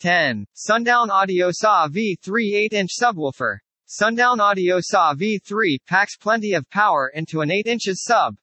10. 0.00 0.44
Sundown 0.52 1.10
Audio 1.10 1.50
SAW 1.50 1.88
V3 1.88 2.68
8-inch 2.70 2.90
subwoofer. 3.02 3.56
Sundown 3.86 4.38
Audio 4.38 4.80
SAW 4.82 5.14
V3 5.14 5.78
packs 5.86 6.18
plenty 6.18 6.52
of 6.52 6.68
power 6.68 7.10
into 7.14 7.40
an 7.40 7.50
8 7.50 7.66
inches 7.66 8.04
sub. 8.04 8.36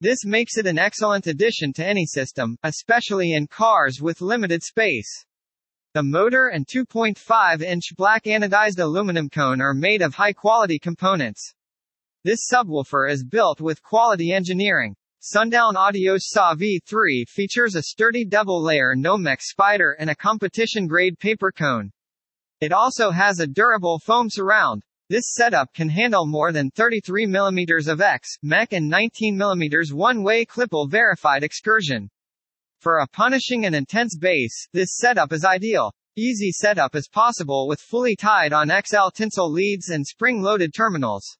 This 0.00 0.24
makes 0.24 0.56
it 0.56 0.66
an 0.66 0.78
excellent 0.78 1.26
addition 1.26 1.72
to 1.72 1.84
any 1.84 2.06
system, 2.06 2.56
especially 2.62 3.32
in 3.32 3.48
cars 3.48 4.00
with 4.00 4.20
limited 4.20 4.62
space. 4.62 5.26
The 5.96 6.02
motor 6.02 6.48
and 6.48 6.66
2.5-inch 6.66 7.96
black 7.96 8.24
anodized 8.24 8.78
aluminum 8.78 9.30
cone 9.30 9.62
are 9.62 9.72
made 9.72 10.02
of 10.02 10.14
high-quality 10.14 10.78
components. 10.78 11.54
This 12.22 12.46
subwoofer 12.52 13.10
is 13.10 13.24
built 13.24 13.62
with 13.62 13.82
quality 13.82 14.30
engineering. 14.30 14.94
Sundown 15.20 15.74
Audio's 15.74 16.28
SAW 16.28 16.52
V3 16.56 17.26
features 17.26 17.76
a 17.76 17.82
sturdy 17.82 18.26
double-layer 18.26 18.94
Nomex 18.94 19.44
spider 19.44 19.96
and 19.98 20.10
a 20.10 20.14
competition-grade 20.14 21.18
paper 21.18 21.50
cone. 21.50 21.90
It 22.60 22.72
also 22.72 23.10
has 23.10 23.40
a 23.40 23.46
durable 23.46 23.98
foam 23.98 24.28
surround. 24.28 24.82
This 25.08 25.32
setup 25.32 25.72
can 25.72 25.88
handle 25.88 26.26
more 26.26 26.52
than 26.52 26.70
33 26.72 27.26
mm 27.26 27.88
of 27.88 28.00
Xmech 28.00 28.72
and 28.72 28.86
19 28.86 29.34
mm 29.34 29.92
one-way 29.94 30.44
Klippel 30.44 30.90
verified 30.90 31.42
excursion. 31.42 32.10
For 32.78 32.98
a 32.98 33.06
punishing 33.06 33.64
and 33.64 33.74
intense 33.74 34.16
bass, 34.16 34.68
this 34.72 34.96
setup 34.96 35.32
is 35.32 35.44
ideal. 35.44 35.94
Easy 36.16 36.52
setup 36.52 36.94
is 36.94 37.08
possible 37.08 37.66
with 37.68 37.80
fully 37.80 38.16
tied 38.16 38.52
on 38.52 38.68
XL 38.68 39.08
tinsel 39.14 39.50
leads 39.50 39.88
and 39.88 40.06
spring-loaded 40.06 40.74
terminals. 40.74 41.38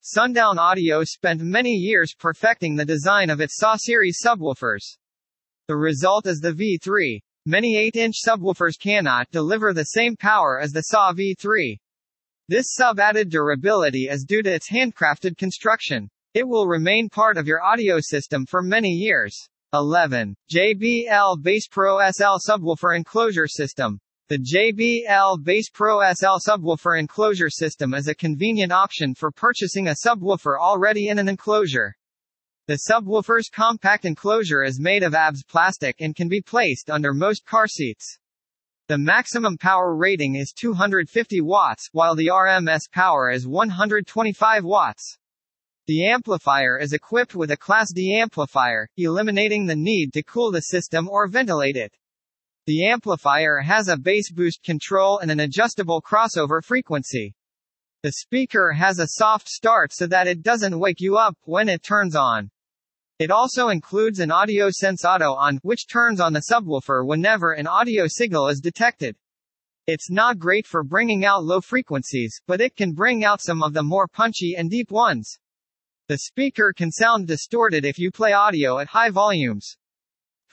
Sundown 0.00 0.58
Audio 0.58 1.04
spent 1.04 1.40
many 1.40 1.70
years 1.70 2.14
perfecting 2.18 2.74
the 2.74 2.84
design 2.84 3.30
of 3.30 3.40
its 3.40 3.56
SAW 3.56 3.76
series 3.76 4.18
subwoofers. 4.24 4.98
The 5.68 5.76
result 5.76 6.26
is 6.26 6.40
the 6.40 6.52
V3. 6.52 7.20
Many 7.46 7.90
8-inch 7.90 8.16
subwoofers 8.26 8.78
cannot 8.80 9.30
deliver 9.30 9.72
the 9.72 9.84
same 9.84 10.16
power 10.16 10.58
as 10.60 10.72
the 10.72 10.82
SAW 10.82 11.12
V3. 11.12 11.78
This 12.48 12.74
sub-added 12.74 13.30
durability 13.30 14.08
is 14.10 14.24
due 14.24 14.42
to 14.42 14.52
its 14.52 14.70
handcrafted 14.70 15.36
construction. 15.36 16.10
It 16.34 16.48
will 16.48 16.66
remain 16.66 17.08
part 17.08 17.36
of 17.36 17.46
your 17.46 17.62
audio 17.62 17.98
system 18.00 18.46
for 18.46 18.62
many 18.62 18.90
years. 18.90 19.48
11. 19.74 20.36
JBL 20.52 21.42
Bass 21.42 21.66
Pro 21.66 21.98
SL 22.10 22.36
Subwoofer 22.46 22.94
Enclosure 22.94 23.48
System. 23.48 23.98
The 24.28 24.38
JBL 24.38 25.42
Bass 25.42 25.70
Pro 25.70 26.00
SL 26.12 26.38
subwoofer 26.46 26.98
enclosure 26.98 27.50
system 27.50 27.92
is 27.92 28.08
a 28.08 28.14
convenient 28.14 28.72
option 28.72 29.14
for 29.14 29.30
purchasing 29.30 29.88
a 29.88 29.96
subwoofer 30.06 30.58
already 30.58 31.08
in 31.08 31.18
an 31.18 31.28
enclosure. 31.28 31.94
The 32.66 32.80
subwoofer's 32.88 33.48
compact 33.48 34.04
enclosure 34.04 34.62
is 34.62 34.80
made 34.80 35.02
of 35.02 35.14
ABS 35.14 35.42
plastic 35.42 36.00
and 36.00 36.14
can 36.14 36.28
be 36.28 36.40
placed 36.40 36.88
under 36.88 37.12
most 37.12 37.44
car 37.44 37.66
seats. 37.66 38.18
The 38.88 38.98
maximum 38.98 39.58
power 39.58 39.96
rating 39.96 40.36
is 40.36 40.52
250 40.52 41.40
watts, 41.40 41.88
while 41.92 42.14
the 42.14 42.28
RMS 42.28 42.90
power 42.90 43.30
is 43.30 43.46
125 43.46 44.64
watts. 44.64 45.18
The 45.88 46.06
amplifier 46.06 46.78
is 46.78 46.92
equipped 46.92 47.34
with 47.34 47.50
a 47.50 47.56
Class 47.56 47.92
D 47.92 48.16
amplifier, 48.16 48.88
eliminating 48.96 49.66
the 49.66 49.74
need 49.74 50.12
to 50.12 50.22
cool 50.22 50.52
the 50.52 50.60
system 50.60 51.08
or 51.08 51.26
ventilate 51.26 51.76
it. 51.76 51.92
The 52.66 52.86
amplifier 52.86 53.58
has 53.58 53.88
a 53.88 53.96
bass 53.96 54.30
boost 54.30 54.62
control 54.62 55.18
and 55.18 55.28
an 55.28 55.40
adjustable 55.40 56.00
crossover 56.00 56.62
frequency. 56.62 57.34
The 58.04 58.12
speaker 58.12 58.70
has 58.70 59.00
a 59.00 59.08
soft 59.08 59.48
start 59.48 59.92
so 59.92 60.06
that 60.06 60.28
it 60.28 60.44
doesn't 60.44 60.78
wake 60.78 61.00
you 61.00 61.16
up 61.16 61.36
when 61.42 61.68
it 61.68 61.82
turns 61.82 62.14
on. 62.14 62.52
It 63.18 63.32
also 63.32 63.68
includes 63.68 64.20
an 64.20 64.30
audio 64.30 64.70
sense 64.70 65.04
auto 65.04 65.34
on, 65.34 65.58
which 65.62 65.88
turns 65.88 66.20
on 66.20 66.32
the 66.32 66.44
subwoofer 66.48 67.04
whenever 67.04 67.54
an 67.54 67.66
audio 67.66 68.06
signal 68.06 68.46
is 68.46 68.60
detected. 68.60 69.16
It's 69.88 70.12
not 70.12 70.38
great 70.38 70.68
for 70.68 70.84
bringing 70.84 71.24
out 71.24 71.42
low 71.42 71.60
frequencies, 71.60 72.40
but 72.46 72.60
it 72.60 72.76
can 72.76 72.92
bring 72.92 73.24
out 73.24 73.42
some 73.42 73.64
of 73.64 73.72
the 73.72 73.82
more 73.82 74.06
punchy 74.06 74.54
and 74.56 74.70
deep 74.70 74.92
ones. 74.92 75.40
The 76.12 76.18
speaker 76.18 76.74
can 76.76 76.92
sound 76.92 77.26
distorted 77.26 77.86
if 77.86 77.98
you 77.98 78.10
play 78.10 78.34
audio 78.34 78.78
at 78.80 78.88
high 78.88 79.08
volumes. 79.08 79.78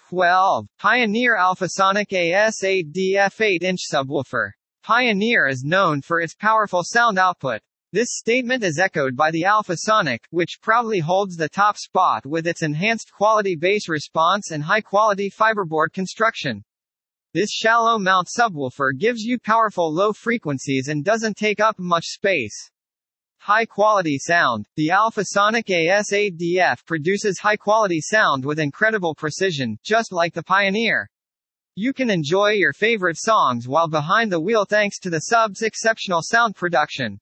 12. 0.08 0.68
Pioneer 0.78 1.36
Alphasonic 1.36 2.12
AS8DF 2.12 3.36
8-inch 3.60 3.82
subwoofer. 3.94 4.52
Pioneer 4.84 5.48
is 5.48 5.66
known 5.66 6.02
for 6.02 6.22
its 6.22 6.34
powerful 6.34 6.82
sound 6.86 7.20
output. 7.20 7.60
This 7.92 8.08
statement 8.12 8.64
is 8.64 8.80
echoed 8.80 9.18
by 9.18 9.32
the 9.32 9.44
Alphasonic, 9.44 10.22
which 10.30 10.60
proudly 10.62 11.00
holds 11.00 11.36
the 11.36 11.50
top 11.50 11.76
spot 11.76 12.26
with 12.26 12.48
its 12.48 12.64
enhanced 12.64 13.12
quality 13.12 13.58
bass 13.58 13.90
response 13.90 14.52
and 14.52 14.64
high-quality 14.64 15.30
fiberboard 15.30 15.92
construction. 15.92 16.64
This 17.34 17.52
shallow 17.52 18.00
mount 18.00 18.30
subwoofer 18.30 18.98
gives 18.98 19.24
you 19.24 19.38
powerful 19.38 19.94
low 19.94 20.14
frequencies 20.14 20.88
and 20.88 21.04
doesn't 21.04 21.36
take 21.36 21.60
up 21.60 21.78
much 21.78 22.06
space. 22.06 22.72
High-quality 23.42 24.18
sound. 24.20 24.68
The 24.76 24.92
Alphasonic 24.92 25.68
AS8DF 25.68 26.86
produces 26.86 27.40
high-quality 27.40 28.02
sound 28.02 28.44
with 28.44 28.60
incredible 28.60 29.16
precision, 29.16 29.80
just 29.82 30.12
like 30.12 30.34
the 30.34 30.44
Pioneer. 30.44 31.10
You 31.74 31.94
can 31.94 32.10
enjoy 32.10 32.50
your 32.50 32.74
favorite 32.74 33.18
songs 33.18 33.66
while 33.66 33.88
behind 33.88 34.30
the 34.30 34.42
wheel 34.42 34.66
thanks 34.66 35.00
to 35.00 35.10
the 35.10 35.20
sub's 35.20 35.62
exceptional 35.62 36.20
sound 36.22 36.58
production. 36.58 37.22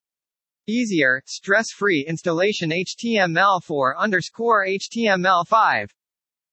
Easier, 0.66 1.22
stress-free 1.28 2.06
installation 2.08 2.72
HTML4 2.72 3.96
underscore 3.96 4.66
HTML5. 4.66 5.92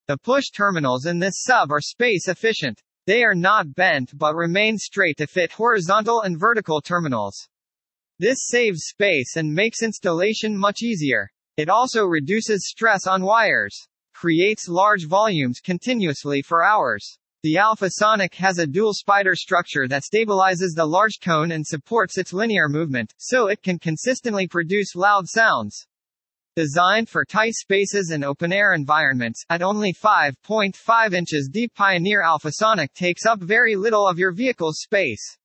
The 0.09 0.19
push 0.19 0.51
terminals 0.51 1.07
in 1.07 1.19
this 1.19 1.43
sub 1.43 1.73
are 1.73 1.81
space 1.81 2.29
efficient. 2.29 2.83
They 3.07 3.25
are 3.25 3.35
not 3.35 3.75
bent 3.75 4.11
but 4.13 4.35
remain 4.35 4.77
straight 4.77 5.17
to 5.17 5.27
fit 5.27 5.53
horizontal 5.53 6.21
and 6.21 6.39
vertical 6.39 6.83
terminals. 6.83 7.49
This 8.21 8.47
saves 8.47 8.85
space 8.85 9.35
and 9.37 9.53
makes 9.53 9.83
installation 9.83 10.57
much 10.57 10.83
easier. 10.83 11.33
It 11.57 11.69
also 11.69 12.05
reduces 12.05 12.69
stress 12.69 13.09
on 13.09 13.25
wires. 13.25 13.77
Creates 14.15 14.69
large 14.69 15.07
volumes 15.07 15.59
continuously 15.59 16.41
for 16.41 16.63
hours. 16.63 17.19
The 17.43 17.59
Alphasonic 17.59 18.37
has 18.37 18.59
a 18.59 18.69
dual 18.69 18.95
spider 18.95 19.35
structure 19.35 19.89
that 19.89 20.05
stabilizes 20.05 20.77
the 20.77 20.87
large 20.87 21.19
cone 21.21 21.51
and 21.51 21.67
supports 21.67 22.17
its 22.17 22.33
linear 22.33 22.69
movement, 22.69 23.13
so 23.19 23.49
it 23.49 23.63
can 23.63 23.81
consistently 23.81 24.47
produce 24.47 24.95
loud 24.95 25.29
sounds. 25.29 25.87
Designed 26.55 27.09
for 27.09 27.25
tight 27.25 27.55
spaces 27.55 28.11
and 28.11 28.25
open-air 28.25 28.75
environments, 28.75 29.45
at 29.51 29.61
only 29.61 29.93
5.5 29.93 31.13
inches 31.13 31.51
deep 31.53 31.75
Pioneer 31.75 32.23
Alphasonic 32.23 32.95
takes 32.95 33.27
up 33.27 33.41
very 33.41 33.75
little 33.75 34.07
of 34.07 34.21
your 34.21 34.31
vehicle's 34.31 34.79
space. 34.81 35.37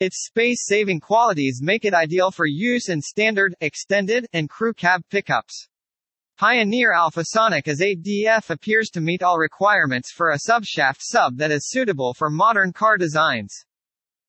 Its 0.00 0.26
space-saving 0.26 1.00
qualities 1.00 1.60
make 1.60 1.84
it 1.84 1.92
ideal 1.92 2.30
for 2.30 2.46
use 2.46 2.88
in 2.88 3.00
standard, 3.00 3.54
extended, 3.60 4.26
and 4.32 4.48
crew 4.48 4.72
cab 4.72 5.02
pickups. 5.10 5.68
Pioneer 6.36 6.92
Alphasonic 6.92 7.66
as 7.66 7.80
8DF 7.80 8.50
appears 8.50 8.90
to 8.90 9.00
meet 9.00 9.24
all 9.24 9.38
requirements 9.38 10.12
for 10.12 10.30
a 10.30 10.38
subshaft 10.38 11.00
sub 11.00 11.36
that 11.38 11.50
is 11.50 11.68
suitable 11.68 12.14
for 12.14 12.30
modern 12.30 12.72
car 12.72 12.96
designs. 12.96 13.52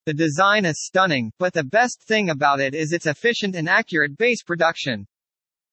The 0.08 0.16
design 0.16 0.66
is 0.66 0.84
stunning, 0.84 1.32
but 1.38 1.54
the 1.54 1.64
best 1.64 2.02
thing 2.08 2.32
about 2.32 2.60
it 2.60 2.74
is 2.74 2.92
its 2.92 3.06
efficient 3.06 3.56
and 3.56 3.70
accurate 3.70 4.18
bass 4.18 4.42
production. 4.42 5.06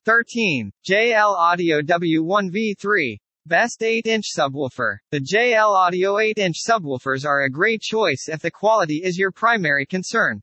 13. 0.04 0.70
JL 0.86 1.34
Audio 1.34 1.80
W1V3 1.80 3.16
Best 3.48 3.80
8-inch 3.80 4.24
subwoofer. 4.36 4.96
The 5.12 5.20
JL 5.20 5.72
Audio 5.72 6.14
8-inch 6.14 6.56
subwoofers 6.68 7.24
are 7.24 7.44
a 7.44 7.50
great 7.50 7.80
choice 7.80 8.26
if 8.26 8.40
the 8.40 8.50
quality 8.50 9.02
is 9.04 9.16
your 9.16 9.30
primary 9.30 9.86
concern. 9.86 10.42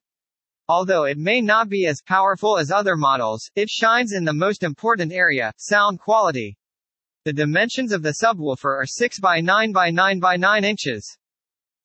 Although 0.69 1.03
it 1.03 1.17
may 1.17 1.41
not 1.41 1.67
be 1.67 1.85
as 1.85 2.01
powerful 2.01 2.57
as 2.57 2.71
other 2.71 2.95
models, 2.95 3.51
it 3.57 3.67
shines 3.69 4.13
in 4.13 4.23
the 4.23 4.31
most 4.31 4.63
important 4.63 5.11
area, 5.11 5.51
sound 5.57 5.99
quality. 5.99 6.57
The 7.25 7.33
dimensions 7.33 7.91
of 7.91 8.03
the 8.03 8.15
subwoofer 8.23 8.73
are 8.73 8.85
6 8.85 9.19
by 9.19 9.41
9 9.41 9.73
by 9.73 9.89
9 9.89 10.21
by 10.21 10.37
9 10.37 10.63
inches. 10.63 11.17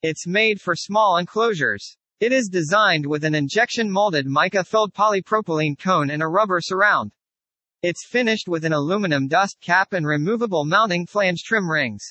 It's 0.04 0.25
made 0.25 0.60
for 0.60 0.76
small 0.76 1.16
enclosures. 1.16 1.96
It 2.20 2.30
is 2.30 2.48
designed 2.48 3.04
with 3.04 3.25
an 3.25 3.34
injection 3.34 3.90
molded 3.90 4.26
mica-filled 4.28 4.94
polypropylene 4.94 5.80
cone 5.80 6.10
and 6.10 6.22
a 6.22 6.28
rubber 6.28 6.60
surround. 6.60 7.10
It's 7.80 8.04
finished 8.04 8.49
with 8.49 8.64
an 8.64 8.73
aluminum 8.73 9.28
dust 9.28 9.58
cap 9.61 9.92
and 9.92 10.04
removable 10.04 10.64
mounting 10.64 11.06
flange 11.06 11.44
trim 11.44 11.70
rings. 11.70 12.02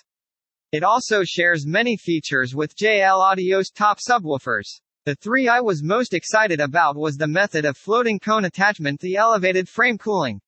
It 0.72 0.82
also 0.82 1.26
shares 1.26 1.68
many 1.68 1.98
features 1.98 2.56
with 2.56 2.78
JL 2.78 3.20
Audio's 3.20 3.70
top 3.70 4.00
subwoofers. 4.00 4.80
The 5.04 5.16
three 5.16 5.50
I 5.50 5.60
was 5.60 5.84
most 5.84 6.14
excited 6.14 6.62
about 6.62 6.96
was 6.96 7.18
the 7.18 7.28
method 7.28 7.66
of 7.66 7.76
floating 7.76 8.18
cone 8.18 8.46
attachment 8.46 9.02
the 9.02 9.18
elevated 9.18 9.68
frame 9.68 9.98
cooling. 9.98 10.40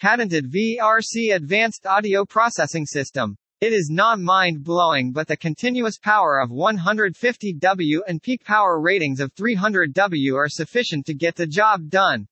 Patented 0.00 0.52
VRC 0.52 1.34
Advanced 1.34 1.84
Audio 1.84 2.24
Processing 2.24 2.86
System. 2.86 3.36
It 3.60 3.72
is 3.72 3.90
not 3.90 4.20
mind-blowing 4.20 5.10
but 5.10 5.26
the 5.26 5.36
continuous 5.36 5.98
power 5.98 6.38
of 6.38 6.52
150 6.52 7.54
W 7.54 8.02
and 8.06 8.22
peak 8.22 8.44
power 8.44 8.80
ratings 8.80 9.18
of 9.18 9.32
300 9.32 9.92
W 9.94 10.36
are 10.36 10.48
sufficient 10.48 11.06
to 11.06 11.14
get 11.14 11.34
the 11.34 11.46
job 11.48 11.90
done. 11.90 12.28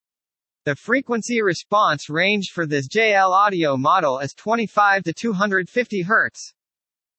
The 0.64 0.76
frequency 0.76 1.42
response 1.42 2.08
range 2.08 2.50
for 2.54 2.68
this 2.68 2.86
JL 2.86 3.32
audio 3.32 3.76
model 3.76 4.20
is 4.20 4.32
25 4.32 5.02
to 5.02 5.12
250 5.12 6.04
Hz. 6.04 6.52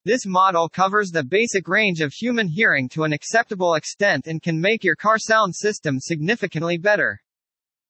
This 0.05 0.25
model 0.25 0.69
covers 0.69 1.11
the 1.11 1.25
basic 1.25 1.67
range 1.67 1.99
of 1.99 2.13
human 2.13 2.47
hearing 2.47 2.87
to 2.93 3.03
an 3.03 3.11
acceptable 3.11 3.73
extent 3.73 4.27
and 4.27 4.41
can 4.41 4.61
make 4.61 4.85
your 4.85 4.95
car 4.95 5.19
sound 5.19 5.53
system 5.53 5.99
significantly 5.99 6.77
better. 6.77 7.21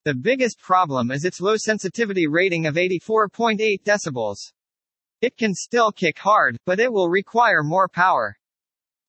The 0.06 0.16
biggest 0.16 0.60
problem 0.60 1.12
is 1.12 1.24
its 1.24 1.40
low 1.40 1.56
sensitivity 1.56 2.26
rating 2.26 2.66
of 2.66 2.74
84.8 2.74 3.84
decibels. 3.84 4.54
It 5.22 5.38
can 5.38 5.54
still 5.54 5.92
kick 5.92 6.18
hard, 6.18 6.58
but 6.66 6.80
it 6.80 6.92
will 6.92 7.10
require 7.10 7.62
more 7.62 7.88
power. 7.88 8.36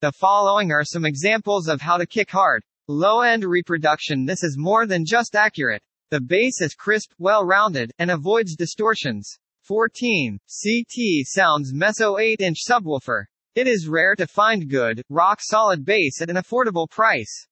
The 0.02 0.12
following 0.12 0.72
are 0.72 0.84
some 0.84 1.06
examples 1.06 1.68
of 1.68 1.80
how 1.80 1.96
to 1.96 2.04
kick 2.04 2.30
hard. 2.30 2.62
Low-end 2.86 3.44
reproduction 3.44 4.26
This 4.26 4.42
is 4.42 4.58
more 4.58 4.86
than 4.86 5.06
just 5.06 5.34
accurate. 5.34 5.82
The 6.10 6.20
bass 6.20 6.60
is 6.60 6.74
crisp, 6.74 7.12
well-rounded, 7.18 7.92
and 7.98 8.10
avoids 8.10 8.56
distortions. 8.56 9.38
14. 9.62 10.38
CT 10.38 11.24
Sounds 11.24 11.72
Meso 11.72 12.20
8-inch 12.20 12.58
subwoofer. 12.68 13.24
It 13.54 13.66
is 13.66 13.88
rare 13.88 14.14
to 14.16 14.26
find 14.26 14.68
good, 14.68 15.02
rock-solid 15.08 15.84
bass 15.84 16.20
at 16.20 16.28
an 16.28 16.36
affordable 16.36 16.90
price. 16.90 17.46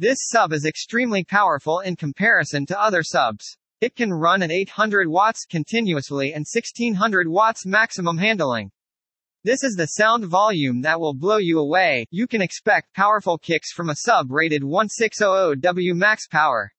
This 0.00 0.18
sub 0.28 0.52
is 0.52 0.66
extremely 0.66 1.22
powerful 1.22 1.80
in 1.80 1.94
comparison 1.94 2.66
to 2.66 2.80
other 2.80 3.02
subs. 3.02 3.56
It 3.80 3.94
can 3.94 4.12
run 4.12 4.42
at 4.42 4.50
800 4.50 5.06
watts 5.06 5.44
continuously 5.44 6.32
and 6.32 6.44
1600 6.44 7.28
watts 7.28 7.64
maximum 7.64 8.18
handling. 8.18 8.72
This 9.44 9.62
is 9.62 9.76
the 9.76 9.86
sound 9.86 10.24
volume 10.24 10.80
that 10.82 10.98
will 10.98 11.14
blow 11.14 11.36
you 11.36 11.60
away. 11.60 12.06
You 12.10 12.26
can 12.26 12.42
expect 12.42 12.94
powerful 12.94 13.38
kicks 13.38 13.72
from 13.72 13.90
a 13.90 13.96
sub 13.96 14.32
rated 14.32 14.62
1600W 14.62 15.94
max 15.94 16.26
power. 16.26 16.72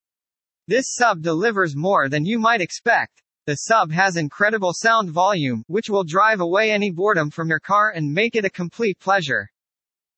This 0.70 0.94
sub 0.94 1.22
delivers 1.22 1.78
more 1.78 2.10
than 2.10 2.26
you 2.26 2.40
might 2.40 2.60
expect. 2.60 3.22
The 3.46 3.56
sub 3.56 3.90
has 3.94 4.18
incredible 4.18 4.74
sound 4.74 5.10
volume, 5.10 5.64
which 5.68 5.90
will 5.90 6.04
drive 6.04 6.42
away 6.42 6.72
any 6.72 6.92
boredom 6.92 7.30
from 7.32 7.48
your 7.48 7.62
car 7.62 7.94
and 7.96 8.12
make 8.12 8.36
it 8.36 8.44
a 8.44 8.50
complete 8.50 9.00
pleasure. 9.00 9.50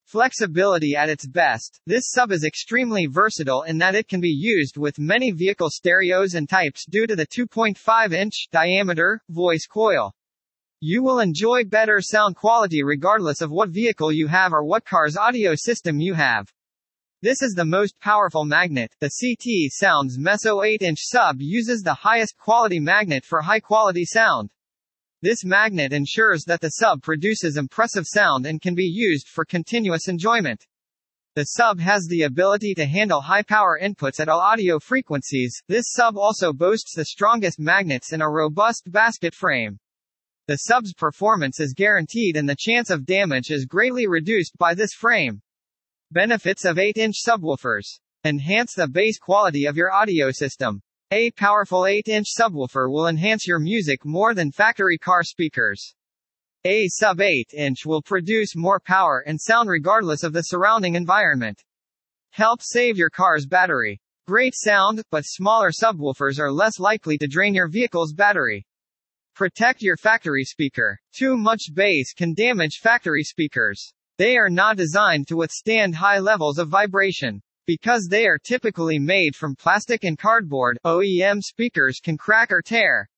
Flexibility 0.06 0.96
at 0.96 1.08
its 1.08 1.24
best, 1.24 1.80
this 1.86 2.10
sub 2.10 2.32
is 2.32 2.42
extremely 2.42 3.06
versatile 3.06 3.62
in 3.62 3.78
that 3.78 3.94
it 3.94 4.08
can 4.08 4.20
be 4.20 4.36
used 4.36 4.76
with 4.76 4.98
many 4.98 5.30
vehicle 5.30 5.70
stereos 5.70 6.34
and 6.34 6.48
types 6.48 6.84
due 6.84 7.06
to 7.06 7.14
the 7.14 7.28
2.5-inch 7.28 8.48
diameter 8.50 9.22
voice 9.28 9.68
coil. 9.70 10.12
You 10.80 11.04
will 11.04 11.20
enjoy 11.20 11.62
better 11.62 12.00
sound 12.00 12.34
quality 12.34 12.82
regardless 12.82 13.40
of 13.40 13.52
what 13.52 13.68
vehicle 13.68 14.10
you 14.10 14.26
have 14.26 14.52
or 14.52 14.64
what 14.64 14.84
car's 14.84 15.16
audio 15.16 15.54
system 15.54 16.00
you 16.00 16.14
have. 16.14 16.52
This 17.22 17.42
is 17.42 17.52
the 17.52 17.66
most 17.66 18.00
powerful 18.00 18.46
magnet. 18.46 18.96
The 18.98 19.10
CT 19.10 19.70
Sounds 19.74 20.16
Meso 20.16 20.64
8-inch 20.64 21.00
sub 21.02 21.36
uses 21.38 21.82
the 21.82 21.92
highest 21.92 22.38
quality 22.38 22.80
magnet 22.80 23.26
for 23.26 23.42
high-quality 23.42 24.06
sound. 24.06 24.48
This 25.20 25.44
magnet 25.44 25.92
ensures 25.92 26.44
that 26.44 26.62
the 26.62 26.70
sub 26.70 27.02
produces 27.02 27.58
impressive 27.58 28.06
sound 28.06 28.46
and 28.46 28.62
can 28.62 28.74
be 28.74 28.86
used 28.86 29.28
for 29.28 29.44
continuous 29.44 30.08
enjoyment. 30.08 30.64
The 31.34 31.44
sub 31.44 31.78
has 31.78 32.06
the 32.06 32.22
ability 32.22 32.72
to 32.76 32.86
handle 32.86 33.20
high 33.20 33.42
power 33.42 33.78
inputs 33.78 34.18
at 34.18 34.30
all 34.30 34.40
audio 34.40 34.78
frequencies. 34.78 35.54
This 35.68 35.92
sub 35.92 36.16
also 36.16 36.54
boasts 36.54 36.94
the 36.96 37.04
strongest 37.04 37.60
magnets 37.60 38.14
in 38.14 38.22
a 38.22 38.30
robust 38.30 38.90
basket 38.90 39.34
frame. 39.34 39.78
The 40.46 40.56
sub's 40.56 40.94
performance 40.94 41.60
is 41.60 41.74
guaranteed 41.74 42.38
and 42.38 42.48
the 42.48 42.56
chance 42.58 42.88
of 42.88 43.04
damage 43.04 43.50
is 43.50 43.66
greatly 43.66 44.06
reduced 44.06 44.56
by 44.56 44.72
this 44.72 44.94
frame. 44.94 45.42
Benefits 46.12 46.64
of 46.64 46.76
8-inch 46.76 47.14
subwoofers. 47.24 48.00
Enhance 48.24 48.74
the 48.74 48.88
bass 48.88 49.16
quality 49.16 49.66
of 49.66 49.76
your 49.76 49.92
audio 49.92 50.32
system. 50.32 50.82
A 51.12 51.30
powerful 51.30 51.82
8-inch 51.82 52.26
subwoofer 52.36 52.90
will 52.90 53.06
enhance 53.06 53.46
your 53.46 53.60
music 53.60 54.04
more 54.04 54.34
than 54.34 54.50
factory 54.50 54.98
car 54.98 55.22
speakers. 55.22 55.94
A 56.64 56.88
sub 56.88 57.18
8-inch 57.18 57.86
will 57.86 58.02
produce 58.02 58.56
more 58.56 58.80
power 58.80 59.22
and 59.24 59.40
sound 59.40 59.68
regardless 59.70 60.24
of 60.24 60.32
the 60.32 60.42
surrounding 60.42 60.96
environment. 60.96 61.62
Help 62.30 62.60
save 62.60 62.96
your 62.96 63.10
car's 63.10 63.46
battery. 63.46 64.00
Great 64.26 64.54
sound, 64.56 65.04
but 65.12 65.22
smaller 65.22 65.70
subwoofers 65.70 66.40
are 66.40 66.50
less 66.50 66.80
likely 66.80 67.18
to 67.18 67.28
drain 67.28 67.54
your 67.54 67.68
vehicle's 67.68 68.12
battery. 68.12 68.66
Protect 69.36 69.80
your 69.80 69.96
factory 69.96 70.42
speaker. 70.42 70.98
Too 71.16 71.36
much 71.36 71.70
bass 71.72 72.12
can 72.14 72.34
damage 72.34 72.80
factory 72.82 73.22
speakers. 73.22 73.94
They 74.20 74.36
are 74.36 74.50
not 74.50 74.76
designed 74.76 75.28
to 75.28 75.38
withstand 75.38 75.94
high 75.94 76.18
levels 76.18 76.58
of 76.58 76.68
vibration. 76.68 77.40
Because 77.64 78.06
they 78.06 78.26
are 78.26 78.36
typically 78.36 78.98
made 78.98 79.34
from 79.34 79.56
plastic 79.56 80.04
and 80.04 80.18
cardboard, 80.18 80.78
OEM 80.84 81.40
speakers 81.40 82.00
can 82.04 82.18
crack 82.18 82.52
or 82.52 82.60
tear. 82.60 83.08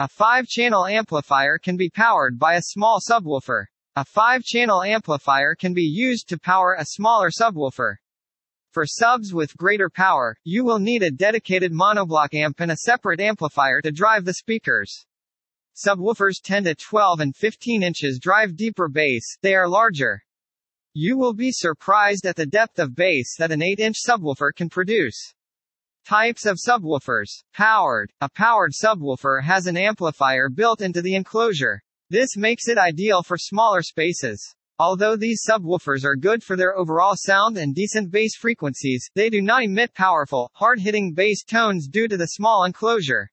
A 0.00 0.06
5-channel 0.06 0.84
amplifier 0.84 1.56
can 1.56 1.78
be 1.78 1.88
powered 1.88 2.38
by 2.38 2.56
a 2.56 2.62
small 2.62 3.00
subwoofer. 3.00 3.64
A 3.96 4.04
5-channel 4.04 4.82
amplifier 4.82 5.54
can 5.54 5.72
be 5.72 5.80
used 5.80 6.28
to 6.28 6.38
power 6.38 6.76
a 6.78 6.84
smaller 6.84 7.30
subwoofer. 7.30 7.94
For 8.70 8.84
subs 8.84 9.32
with 9.32 9.56
greater 9.56 9.88
power, 9.88 10.36
you 10.44 10.62
will 10.62 10.78
need 10.78 11.02
a 11.02 11.10
dedicated 11.10 11.72
monoblock 11.72 12.34
amp 12.34 12.60
and 12.60 12.70
a 12.70 12.76
separate 12.76 13.18
amplifier 13.18 13.80
to 13.80 13.90
drive 13.90 14.26
the 14.26 14.34
speakers. 14.34 15.06
Subwoofers 15.74 16.42
10 16.42 16.64
to 16.64 16.74
12 16.74 17.20
and 17.20 17.34
15 17.34 17.82
inches 17.82 18.18
drive 18.20 18.56
deeper 18.56 18.90
bass, 18.90 19.38
they 19.40 19.54
are 19.54 19.66
larger. 19.66 20.20
You 20.96 21.18
will 21.18 21.34
be 21.34 21.50
surprised 21.50 22.24
at 22.24 22.36
the 22.36 22.46
depth 22.46 22.78
of 22.78 22.94
bass 22.94 23.34
that 23.38 23.50
an 23.50 23.58
8-inch 23.58 23.96
subwoofer 24.08 24.54
can 24.54 24.68
produce. 24.68 25.34
Types 26.06 26.46
of 26.46 26.56
subwoofers. 26.56 27.42
Powered. 27.52 28.12
A 28.20 28.28
powered 28.28 28.70
subwoofer 28.72 29.42
has 29.42 29.66
an 29.66 29.76
amplifier 29.76 30.48
built 30.48 30.80
into 30.80 31.02
the 31.02 31.16
enclosure. 31.16 31.82
This 32.10 32.36
makes 32.36 32.68
it 32.68 32.78
ideal 32.78 33.24
for 33.24 33.36
smaller 33.36 33.82
spaces. 33.82 34.54
Although 34.78 35.16
these 35.16 35.44
subwoofers 35.44 36.04
are 36.04 36.14
good 36.14 36.44
for 36.44 36.54
their 36.56 36.78
overall 36.78 37.16
sound 37.16 37.58
and 37.58 37.74
decent 37.74 38.12
bass 38.12 38.36
frequencies, 38.36 39.10
they 39.16 39.30
do 39.30 39.42
not 39.42 39.64
emit 39.64 39.94
powerful, 39.94 40.48
hard-hitting 40.54 41.12
bass 41.12 41.42
tones 41.42 41.88
due 41.88 42.06
to 42.06 42.16
the 42.16 42.26
small 42.26 42.62
enclosure. 42.62 43.28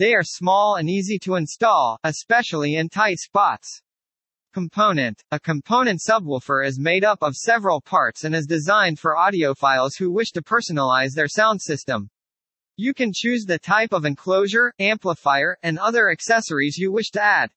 They 0.00 0.12
are 0.14 0.24
small 0.24 0.74
and 0.74 0.90
easy 0.90 1.20
to 1.20 1.36
install, 1.36 1.98
especially 2.02 2.74
in 2.74 2.88
tight 2.88 3.18
spots. 3.18 3.80
Component. 4.52 5.22
A 5.30 5.38
component 5.38 6.00
subwoofer 6.00 6.66
is 6.66 6.76
made 6.76 7.04
up 7.04 7.22
of 7.22 7.36
several 7.36 7.80
parts 7.80 8.24
and 8.24 8.34
is 8.34 8.46
designed 8.46 8.98
for 8.98 9.14
audiophiles 9.14 9.96
who 9.96 10.10
wish 10.10 10.32
to 10.32 10.42
personalize 10.42 11.12
their 11.14 11.28
sound 11.28 11.62
system. 11.62 12.10
You 12.76 12.92
can 12.92 13.12
choose 13.14 13.44
the 13.44 13.60
type 13.60 13.92
of 13.92 14.04
enclosure, 14.04 14.72
amplifier, 14.80 15.56
and 15.62 15.78
other 15.78 16.10
accessories 16.10 16.76
you 16.76 16.90
wish 16.90 17.10
to 17.10 17.22
add. 17.22 17.50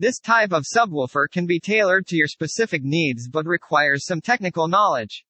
This 0.00 0.18
type 0.18 0.52
of 0.52 0.64
subwoofer 0.64 1.28
can 1.30 1.46
be 1.46 1.60
tailored 1.60 2.08
to 2.08 2.16
your 2.16 2.26
specific 2.26 2.82
needs 2.82 3.28
but 3.28 3.46
requires 3.46 4.04
some 4.04 4.20
technical 4.20 4.66
knowledge. 4.66 5.24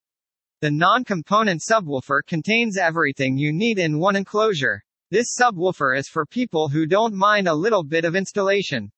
The 0.63 0.71
non-component 0.71 1.61
subwoofer 1.61 2.23
contains 2.27 2.79
everything 2.79 3.37
you 3.37 3.53
need 3.53 3.79
in 3.79 3.99
one 3.99 4.17
enclosure. 4.17 4.83
This 5.11 5.37
subwoofer 5.39 5.99
is 5.99 6.09
for 6.09 6.25
people 6.25 6.71
who 6.71 6.87
don't 6.87 7.15
mind 7.15 7.49
a 7.49 7.55
little 7.55 7.85
bit 7.85 8.07
of 8.07 8.17
installation. 8.17 8.91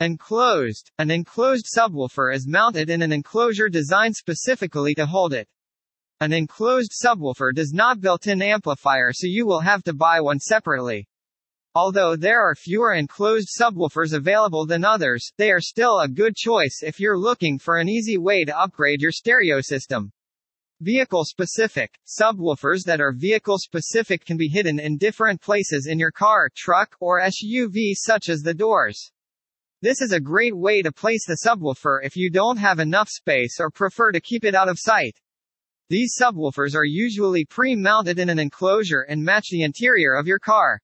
Enclosed. 0.00 0.90
An 0.98 1.10
enclosed 1.10 1.64
subwoofer 1.74 2.34
is 2.34 2.46
mounted 2.46 2.90
in 2.90 3.00
an 3.00 3.12
enclosure 3.12 3.70
designed 3.70 4.14
specifically 4.14 4.94
to 4.94 5.06
hold 5.06 5.32
it. 5.32 5.48
An 6.20 6.34
enclosed 6.34 6.92
subwoofer 7.02 7.54
does 7.54 7.72
not 7.72 8.02
built-in 8.02 8.42
amplifier 8.42 9.14
so 9.14 9.26
you 9.26 9.46
will 9.46 9.60
have 9.60 9.82
to 9.84 9.94
buy 9.94 10.20
one 10.20 10.38
separately. 10.38 11.08
Although 11.74 12.14
there 12.14 12.42
are 12.42 12.54
fewer 12.54 12.92
enclosed 12.92 13.48
subwoofers 13.58 14.12
available 14.12 14.66
than 14.66 14.84
others, 14.84 15.32
they 15.38 15.50
are 15.50 15.62
still 15.62 15.98
a 16.00 16.08
good 16.08 16.36
choice 16.36 16.82
if 16.82 17.00
you're 17.00 17.18
looking 17.18 17.58
for 17.58 17.78
an 17.78 17.88
easy 17.88 18.18
way 18.18 18.44
to 18.44 18.58
upgrade 18.58 19.00
your 19.00 19.12
stereo 19.12 19.62
system. 19.62 20.12
Vehicle 20.82 21.24
specific. 21.24 21.98
Subwoofers 22.06 22.84
that 22.84 23.00
are 23.00 23.12
vehicle 23.12 23.56
specific 23.56 24.26
can 24.26 24.36
be 24.36 24.48
hidden 24.48 24.78
in 24.78 24.98
different 24.98 25.40
places 25.40 25.86
in 25.86 25.98
your 25.98 26.12
car, 26.12 26.50
truck, 26.54 26.94
or 27.00 27.18
SUV 27.18 27.94
such 27.94 28.28
as 28.28 28.40
the 28.42 28.52
doors. 28.52 29.10
This 29.82 30.00
is 30.00 30.12
a 30.12 30.20
great 30.20 30.56
way 30.56 30.80
to 30.80 30.90
place 30.90 31.26
the 31.26 31.40
subwoofer 31.46 32.00
if 32.02 32.16
you 32.16 32.30
don't 32.30 32.56
have 32.56 32.78
enough 32.78 33.10
space 33.10 33.58
or 33.60 33.70
prefer 33.70 34.10
to 34.10 34.22
keep 34.22 34.42
it 34.42 34.54
out 34.54 34.70
of 34.70 34.78
sight. 34.80 35.20
These 35.90 36.16
subwoofers 36.18 36.74
are 36.74 36.86
usually 36.86 37.44
pre-mounted 37.44 38.18
in 38.18 38.30
an 38.30 38.38
enclosure 38.38 39.02
and 39.02 39.22
match 39.22 39.48
the 39.50 39.64
interior 39.64 40.14
of 40.14 40.26
your 40.26 40.38
car. 40.38 40.80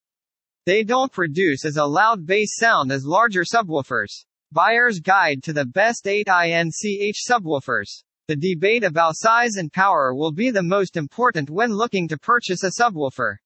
They 0.67 0.85
don't 0.85 1.11
produce 1.11 1.65
as 1.65 1.79
a 1.79 1.87
loud 1.87 2.27
bass 2.27 2.55
sound 2.57 2.93
as 2.93 3.07
larger 3.07 3.45
subwoofers. 3.45 4.27
Buyer's 4.53 5.01
Guide 5.01 5.43
to 5.45 5.55
the 5.55 5.65
Best 5.65 6.05
8-INCH 6.05 7.17
Subwoofers. 7.27 8.05
the 8.29 8.37
debate 8.37 8.85
about 8.85 9.17
size 9.17 9.57
and 9.57 9.73
power 9.73 10.15
will 10.15 10.33
be 10.33 10.51
the 10.51 10.63
most 10.63 10.99
important 10.99 11.49
when 11.49 11.73
looking 11.73 12.07
to 12.09 12.19
purchase 12.19 12.63
a 12.63 12.71
subwoofer. 12.79 13.37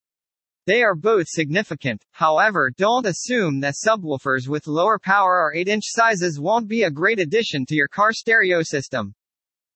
They 0.67 0.83
are 0.83 0.97
both 0.97 1.29
significant, 1.29 2.05
however 2.11 2.73
don't 2.77 3.07
assume 3.07 3.61
that 3.61 3.77
subwoofers 3.87 4.49
with 4.49 4.67
lower 4.67 4.99
power 4.99 5.41
or 5.41 5.55
8-inch 5.55 5.85
sizes 5.87 6.41
won't 6.41 6.67
be 6.67 6.83
a 6.83 6.91
great 6.91 7.21
addition 7.21 7.65
to 7.67 7.77
your 7.77 7.87
car 7.87 8.13
stereo 8.13 8.63
system. 8.63 9.15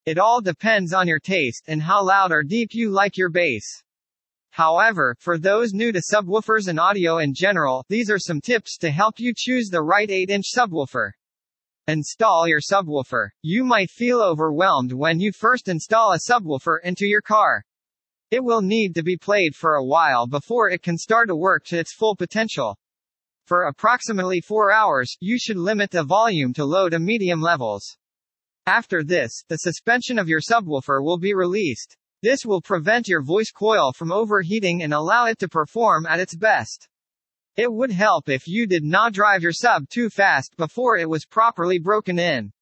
It 0.04 0.18
all 0.18 0.40
depends 0.40 0.92
on 0.92 1.06
your 1.06 1.20
taste 1.20 1.62
and 1.68 1.80
how 1.80 2.04
loud 2.04 2.32
or 2.32 2.42
deep 2.42 2.70
you 2.72 2.90
like 2.90 3.16
your 3.16 3.30
bass. 3.30 3.84
However, 4.50 5.14
for 5.20 5.38
those 5.38 5.72
new 5.72 5.92
to 5.92 6.00
subwoofers 6.00 6.66
and 6.66 6.80
audio 6.80 7.18
in 7.18 7.34
general, 7.34 7.84
these 7.88 8.10
are 8.10 8.18
some 8.18 8.40
tips 8.40 8.76
to 8.78 8.90
help 8.90 9.20
you 9.20 9.32
choose 9.36 9.68
the 9.68 9.82
right 9.82 10.08
8-inch 10.08 10.46
subwoofer. 10.52 11.12
Install 11.86 12.48
your 12.48 12.60
subwoofer. 12.60 13.28
You 13.42 13.62
might 13.62 13.90
feel 13.90 14.20
overwhelmed 14.20 14.92
when 14.92 15.20
you 15.20 15.30
first 15.30 15.68
install 15.68 16.14
a 16.14 16.18
subwoofer 16.18 16.78
into 16.82 17.06
your 17.06 17.22
car. 17.22 17.64
It 18.30 18.44
will 18.44 18.62
need 18.62 18.94
to 18.94 19.02
be 19.02 19.16
played 19.16 19.54
for 19.56 19.74
a 19.74 19.84
while 19.84 20.26
before 20.26 20.70
it 20.70 20.82
can 20.82 20.96
start 20.96 21.28
to 21.28 21.36
work 21.36 21.64
to 21.66 21.78
its 21.78 21.92
full 21.92 22.14
potential. 22.14 22.78
For 23.46 23.64
approximately 23.64 24.40
4 24.40 24.70
hours, 24.70 25.16
you 25.20 25.36
should 25.38 25.56
limit 25.56 25.90
the 25.90 26.04
volume 26.04 26.52
to 26.54 26.64
low 26.64 26.88
to 26.88 27.00
medium 27.00 27.40
levels. 27.40 27.96
After 28.66 29.02
this, 29.02 29.42
the 29.48 29.56
suspension 29.56 30.16
of 30.18 30.28
your 30.28 30.40
subwoofer 30.40 31.02
will 31.02 31.18
be 31.18 31.34
released. 31.34 31.96
This 32.22 32.44
will 32.44 32.60
prevent 32.60 33.08
your 33.08 33.22
voice 33.22 33.50
coil 33.50 33.92
from 33.92 34.12
overheating 34.12 34.82
and 34.82 34.94
allow 34.94 35.26
it 35.26 35.40
to 35.40 35.48
perform 35.48 36.06
at 36.06 36.20
its 36.20 36.36
best. 36.36 36.86
It 37.56 37.72
would 37.72 37.90
help 37.90 38.28
if 38.28 38.46
you 38.46 38.66
did 38.68 38.84
not 38.84 39.12
drive 39.12 39.42
your 39.42 39.52
sub 39.52 39.88
too 39.88 40.08
fast 40.08 40.56
before 40.56 40.96
it 40.96 41.08
was 41.08 41.26
properly 41.26 41.80
broken 41.80 42.18
in. 42.18 42.52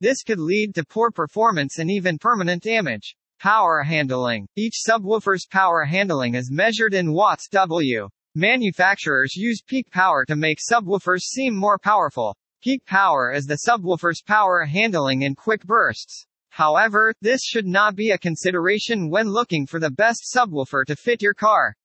This 0.00 0.22
could 0.22 0.38
lead 0.38 0.74
to 0.74 0.84
poor 0.84 1.10
performance 1.10 1.78
and 1.78 1.90
even 1.90 2.18
permanent 2.18 2.62
damage. 2.62 3.16
Power 3.40 3.84
handling. 3.84 4.48
Each 4.56 4.82
subwoofer's 4.84 5.46
power 5.46 5.84
handling 5.84 6.34
is 6.34 6.50
measured 6.50 6.92
in 6.92 7.12
watts 7.12 7.46
W. 7.50 8.08
Manufacturers 8.34 9.36
use 9.36 9.62
peak 9.62 9.88
power 9.92 10.24
to 10.24 10.34
make 10.34 10.58
subwoofers 10.58 11.20
seem 11.20 11.54
more 11.54 11.78
powerful. 11.78 12.36
Peak 12.64 12.84
power 12.84 13.32
is 13.32 13.46
the 13.46 13.60
subwoofer's 13.64 14.22
power 14.22 14.64
handling 14.64 15.22
in 15.22 15.36
quick 15.36 15.64
bursts. 15.64 16.26
However, 16.48 17.14
this 17.20 17.40
should 17.44 17.68
not 17.68 17.94
be 17.94 18.10
a 18.10 18.18
consideration 18.18 19.08
when 19.08 19.28
looking 19.28 19.68
for 19.68 19.78
the 19.78 19.92
best 19.92 20.24
subwoofer 20.34 20.84
to 20.86 20.96
fit 20.96 21.22
your 21.22 21.34
car. 21.34 21.76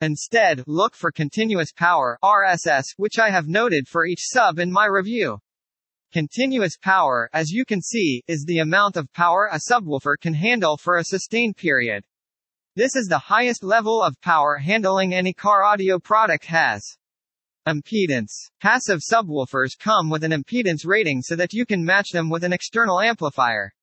Instead, 0.00 0.64
look 0.66 0.94
for 0.94 1.12
continuous 1.12 1.72
power 1.72 2.18
RSS, 2.24 2.84
which 2.96 3.18
I 3.18 3.28
have 3.28 3.48
noted 3.48 3.86
for 3.86 4.06
each 4.06 4.22
sub 4.22 4.58
in 4.58 4.72
my 4.72 4.86
review. 4.86 5.40
Continuous 6.12 6.76
power, 6.76 7.28
as 7.32 7.50
you 7.50 7.64
can 7.64 7.82
see, 7.82 8.22
is 8.28 8.44
the 8.44 8.60
amount 8.60 8.96
of 8.96 9.12
power 9.12 9.50
a 9.52 9.58
subwoofer 9.58 10.16
can 10.20 10.34
handle 10.34 10.76
for 10.76 10.96
a 10.96 11.04
sustained 11.04 11.56
period. 11.56 12.04
This 12.76 12.94
is 12.94 13.08
the 13.08 13.18
highest 13.18 13.64
level 13.64 14.02
of 14.02 14.20
power 14.20 14.56
handling 14.56 15.12
any 15.12 15.32
car 15.32 15.64
audio 15.64 15.98
product 15.98 16.44
has. 16.44 16.96
Impedance. 17.66 18.30
Passive 18.60 19.00
subwoofers 19.00 19.76
come 19.76 20.08
with 20.08 20.22
an 20.22 20.30
impedance 20.30 20.86
rating 20.86 21.22
so 21.22 21.34
that 21.34 21.52
you 21.52 21.66
can 21.66 21.84
match 21.84 22.10
them 22.12 22.30
with 22.30 22.44
an 22.44 22.52
external 22.52 23.00
amplifier. 23.00 23.74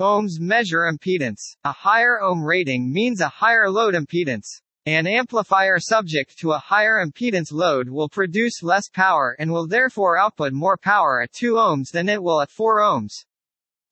Ohms 0.00 0.40
measure 0.40 0.90
impedance. 0.90 1.42
A 1.64 1.72
higher 1.72 2.22
ohm 2.22 2.42
rating 2.42 2.90
means 2.90 3.20
a 3.20 3.28
higher 3.28 3.70
load 3.70 3.94
impedance. 3.94 4.62
An 4.86 5.06
amplifier 5.06 5.78
subject 5.78 6.38
to 6.38 6.52
a 6.52 6.58
higher 6.58 7.04
impedance 7.04 7.52
load 7.52 7.90
will 7.90 8.08
produce 8.08 8.62
less 8.62 8.88
power 8.88 9.36
and 9.38 9.52
will 9.52 9.66
therefore 9.66 10.16
output 10.16 10.54
more 10.54 10.78
power 10.78 11.20
at 11.20 11.34
2 11.34 11.52
ohms 11.56 11.90
than 11.90 12.08
it 12.08 12.22
will 12.22 12.40
at 12.40 12.50
4 12.50 12.80
ohms. 12.80 13.26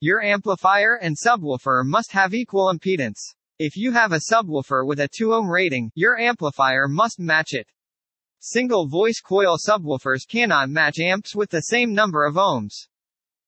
Your 0.01 0.23
amplifier 0.23 0.95
and 0.95 1.15
subwoofer 1.15 1.85
must 1.85 2.13
have 2.13 2.33
equal 2.33 2.73
impedance. 2.73 3.19
If 3.59 3.77
you 3.77 3.93
have 3.93 4.13
a 4.13 4.21
subwoofer 4.33 4.87
with 4.87 4.99
a 5.01 5.09
2 5.09 5.35
ohm 5.35 5.51
rating, 5.51 5.91
your 5.95 6.17
amplifier 6.17 6.89
must 6.89 7.21
match 7.21 7.53
it. 7.53 7.69
Single 8.39 8.89
voice 8.89 9.21
coil 9.21 9.59
subwoofers 9.59 10.27
cannot 10.27 10.71
match 10.71 11.01
amps 11.01 11.37
with 11.37 11.51
the 11.51 11.61
same 11.61 11.93
number 11.93 12.25
of 12.25 12.37
ohms. 12.37 12.87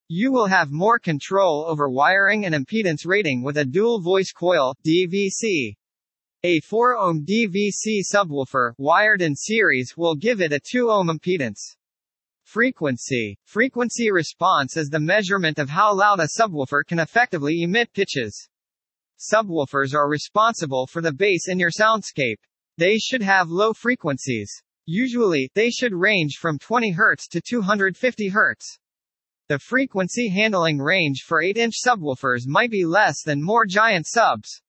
You 0.07 0.31
will 0.31 0.47
have 0.47 0.69
more 0.69 0.99
control 0.99 1.65
over 1.67 1.89
wiring 1.89 2.45
and 2.45 2.53
impedance 2.53 3.03
rating 3.03 3.41
with 3.41 3.57
a 3.57 3.65
dual 3.65 3.99
voice 3.99 4.31
coil 4.31 4.75
DVC. 4.85 5.77
A 6.43 6.59
4 6.61 6.97
ohm 6.97 7.23
DVC 7.23 8.01
subwoofer, 8.11 8.73
wired 8.79 9.21
in 9.21 9.35
series, 9.35 9.95
will 9.95 10.15
give 10.15 10.41
it 10.41 10.51
a 10.51 10.59
2 10.59 10.89
ohm 10.89 11.09
impedance. 11.09 11.75
Frequency. 12.45 13.37
Frequency 13.45 14.09
response 14.09 14.75
is 14.75 14.89
the 14.89 14.99
measurement 14.99 15.59
of 15.59 15.69
how 15.69 15.93
loud 15.93 16.19
a 16.19 16.27
subwoofer 16.39 16.83
can 16.83 16.97
effectively 16.97 17.61
emit 17.61 17.93
pitches. 17.93 18.49
Subwoofers 19.19 19.93
are 19.93 20.09
responsible 20.09 20.87
for 20.87 20.99
the 20.99 21.13
bass 21.13 21.47
in 21.47 21.59
your 21.59 21.69
soundscape. 21.69 22.39
They 22.75 22.97
should 22.97 23.21
have 23.21 23.51
low 23.51 23.71
frequencies. 23.71 24.51
Usually, 24.87 25.51
they 25.53 25.69
should 25.69 25.93
range 25.93 26.37
from 26.37 26.57
20 26.57 26.95
Hz 26.95 27.29
to 27.29 27.41
250 27.41 28.31
Hz. 28.31 28.79
The 29.47 29.59
frequency 29.59 30.29
handling 30.29 30.79
range 30.79 31.21
for 31.23 31.43
8-inch 31.43 31.75
subwoofers 31.85 32.47
might 32.47 32.71
be 32.71 32.83
less 32.83 33.21
than 33.21 33.43
more 33.43 33.67
giant 33.67 34.07
subs. 34.07 34.63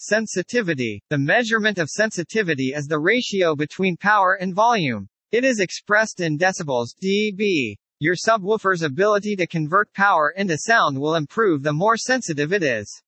Sensitivity. 0.00 1.02
The 1.10 1.18
measurement 1.18 1.76
of 1.78 1.90
sensitivity 1.90 2.72
is 2.72 2.86
the 2.86 3.00
ratio 3.00 3.56
between 3.56 3.96
power 3.96 4.38
and 4.40 4.54
volume. 4.54 5.08
It 5.32 5.42
is 5.42 5.58
expressed 5.58 6.20
in 6.20 6.38
decibels 6.38 6.94
dB. 7.02 7.74
Your 7.98 8.14
subwoofer's 8.14 8.82
ability 8.82 9.34
to 9.34 9.46
convert 9.48 9.92
power 9.92 10.32
into 10.36 10.56
sound 10.56 11.00
will 11.00 11.16
improve 11.16 11.64
the 11.64 11.72
more 11.72 11.96
sensitive 11.96 12.52
it 12.52 12.62
is. 12.62 13.02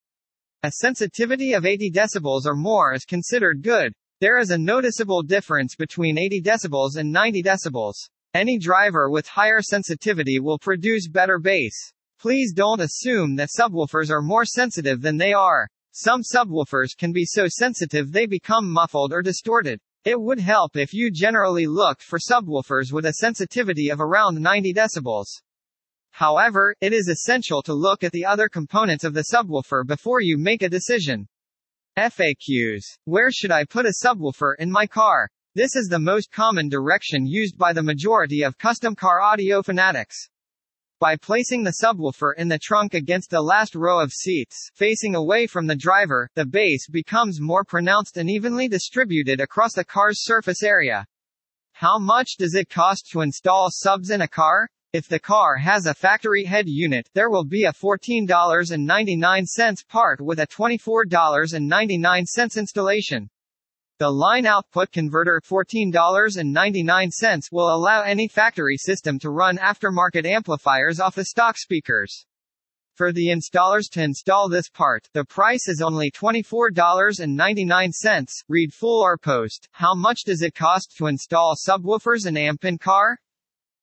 A 0.64 0.72
sensitivity 0.72 1.52
of 1.52 1.64
80 1.64 1.92
decibels 1.92 2.44
or 2.44 2.56
more 2.56 2.92
is 2.92 3.04
considered 3.04 3.62
good. 3.62 3.92
There 4.20 4.40
is 4.40 4.50
a 4.50 4.58
noticeable 4.58 5.22
difference 5.22 5.76
between 5.76 6.18
80 6.18 6.42
decibels 6.42 6.96
and 6.96 7.12
90 7.12 7.44
decibels. 7.44 7.94
Any 8.34 8.58
driver 8.58 9.08
with 9.08 9.28
higher 9.28 9.62
sensitivity 9.62 10.40
will 10.40 10.58
produce 10.58 11.06
better 11.06 11.38
bass. 11.38 11.92
Please 12.18 12.52
don't 12.52 12.80
assume 12.80 13.36
that 13.36 13.50
subwoofers 13.56 14.10
are 14.10 14.22
more 14.22 14.44
sensitive 14.44 15.02
than 15.02 15.18
they 15.18 15.32
are. 15.32 15.68
Some 16.02 16.22
subwoofers 16.22 16.96
can 16.96 17.12
be 17.12 17.26
so 17.26 17.44
sensitive 17.46 18.10
they 18.10 18.24
become 18.24 18.72
muffled 18.72 19.12
or 19.12 19.20
distorted. 19.20 19.80
It 20.02 20.18
would 20.18 20.40
help 20.40 20.74
if 20.74 20.94
you 20.94 21.10
generally 21.10 21.66
looked 21.66 22.02
for 22.02 22.18
subwoofers 22.18 22.90
with 22.90 23.04
a 23.04 23.12
sensitivity 23.20 23.90
of 23.90 24.00
around 24.00 24.40
90 24.40 24.72
decibels. 24.72 25.26
However, 26.12 26.74
it 26.80 26.94
is 26.94 27.08
essential 27.08 27.60
to 27.64 27.74
look 27.74 28.02
at 28.02 28.12
the 28.12 28.24
other 28.24 28.48
components 28.48 29.04
of 29.04 29.12
the 29.12 29.26
subwoofer 29.30 29.86
before 29.86 30.22
you 30.22 30.38
make 30.38 30.62
a 30.62 30.70
decision. 30.70 31.28
FAQs. 31.98 32.96
Where 33.04 33.30
should 33.30 33.50
I 33.50 33.66
put 33.66 33.84
a 33.84 33.92
subwoofer 34.02 34.54
in 34.58 34.70
my 34.70 34.86
car? 34.86 35.28
This 35.54 35.76
is 35.76 35.88
the 35.88 35.98
most 35.98 36.32
common 36.32 36.70
direction 36.70 37.26
used 37.26 37.58
by 37.58 37.74
the 37.74 37.82
majority 37.82 38.40
of 38.42 38.56
custom 38.56 38.94
car 38.94 39.20
audio 39.20 39.62
fanatics. 39.62 40.30
By 41.00 41.16
placing 41.16 41.64
the 41.64 41.76
subwoofer 41.82 42.34
in 42.36 42.48
the 42.48 42.58
trunk 42.58 42.92
against 42.92 43.30
the 43.30 43.40
last 43.40 43.74
row 43.74 44.00
of 44.00 44.12
seats, 44.12 44.70
facing 44.74 45.14
away 45.14 45.46
from 45.46 45.66
the 45.66 45.74
driver, 45.74 46.28
the 46.34 46.44
bass 46.44 46.86
becomes 46.90 47.40
more 47.40 47.64
pronounced 47.64 48.18
and 48.18 48.28
evenly 48.28 48.68
distributed 48.68 49.40
across 49.40 49.72
the 49.72 49.82
car's 49.82 50.22
surface 50.22 50.62
area. 50.62 51.06
How 51.72 51.98
much 51.98 52.36
does 52.38 52.54
it 52.54 52.68
cost 52.68 53.08
to 53.12 53.22
install 53.22 53.70
subs 53.70 54.10
in 54.10 54.20
a 54.20 54.28
car? 54.28 54.68
If 54.92 55.08
the 55.08 55.18
car 55.18 55.56
has 55.56 55.86
a 55.86 55.94
factory 55.94 56.44
head 56.44 56.68
unit, 56.68 57.08
there 57.14 57.30
will 57.30 57.46
be 57.46 57.64
a 57.64 57.72
$14.99 57.72 59.88
part 59.88 60.20
with 60.20 60.38
a 60.38 60.46
$24.99 60.48 62.58
installation. 62.58 63.30
The 64.00 64.10
line 64.10 64.46
output 64.46 64.90
converter 64.92 65.42
$14.99 65.44 67.52
will 67.52 67.70
allow 67.70 68.00
any 68.00 68.28
factory 68.28 68.78
system 68.78 69.18
to 69.18 69.28
run 69.28 69.58
aftermarket 69.58 70.24
amplifiers 70.24 70.98
off 70.98 71.16
the 71.16 71.26
stock 71.26 71.58
speakers. 71.58 72.24
For 72.94 73.12
the 73.12 73.26
installers 73.26 73.90
to 73.90 74.02
install 74.02 74.48
this 74.48 74.70
part, 74.70 75.06
the 75.12 75.26
price 75.26 75.68
is 75.68 75.82
only 75.82 76.10
$24.99. 76.12 78.28
Read 78.48 78.72
full 78.72 79.02
or 79.02 79.18
post. 79.18 79.68
How 79.72 79.94
much 79.94 80.24
does 80.24 80.40
it 80.40 80.54
cost 80.54 80.96
to 80.96 81.06
install 81.06 81.54
subwoofers 81.54 82.24
and 82.24 82.38
amp 82.38 82.64
in 82.64 82.78
car? 82.78 83.18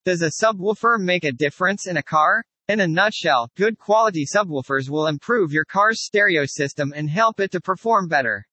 Does 0.04 0.24
a 0.24 0.32
subwoofer 0.44 1.00
make 1.00 1.26
a 1.26 1.32
difference 1.32 1.86
in 1.86 1.98
a 1.98 2.02
car? 2.02 2.44
In 2.68 2.80
a 2.80 2.88
nutshell, 2.88 3.52
good 3.56 3.78
quality 3.78 4.26
subwoofers 4.26 4.90
will 4.90 5.06
improve 5.06 5.52
your 5.52 5.66
car's 5.66 6.04
stereo 6.04 6.46
system 6.48 6.92
and 6.96 7.08
help 7.08 7.40
it 7.40 7.52
to 7.52 7.62
perform 7.62 8.08
better. 8.08 8.48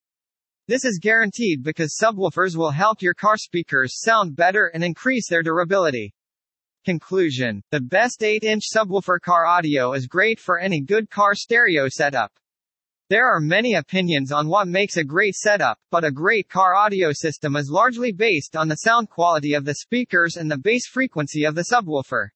This 0.66 0.86
is 0.86 0.98
guaranteed 0.98 1.62
because 1.62 1.98
subwoofers 2.02 2.56
will 2.56 2.70
help 2.70 3.02
your 3.02 3.12
car 3.12 3.36
speakers 3.36 4.00
sound 4.00 4.34
better 4.34 4.70
and 4.72 4.82
increase 4.82 5.28
their 5.28 5.42
durability. 5.42 6.14
Conclusion. 6.86 7.62
The 7.70 7.82
best 7.82 8.20
8-inch 8.20 8.64
subwoofer 8.74 9.20
car 9.20 9.44
audio 9.44 9.92
is 9.92 10.06
great 10.06 10.40
for 10.40 10.58
any 10.58 10.80
good 10.80 11.10
car 11.10 11.34
stereo 11.34 11.90
setup. 11.90 12.32
There 13.10 13.26
are 13.26 13.40
many 13.40 13.74
opinions 13.74 14.32
on 14.32 14.48
what 14.48 14.66
makes 14.66 14.96
a 14.96 15.04
great 15.04 15.34
setup, 15.34 15.78
but 15.90 16.02
a 16.02 16.10
great 16.10 16.48
car 16.48 16.74
audio 16.74 17.12
system 17.12 17.56
is 17.56 17.68
largely 17.70 18.12
based 18.12 18.56
on 18.56 18.68
the 18.68 18.76
sound 18.76 19.10
quality 19.10 19.52
of 19.52 19.66
the 19.66 19.74
speakers 19.74 20.36
and 20.36 20.50
the 20.50 20.56
bass 20.56 20.86
frequency 20.86 21.44
of 21.44 21.54
the 21.54 21.66
subwoofer. 21.70 22.28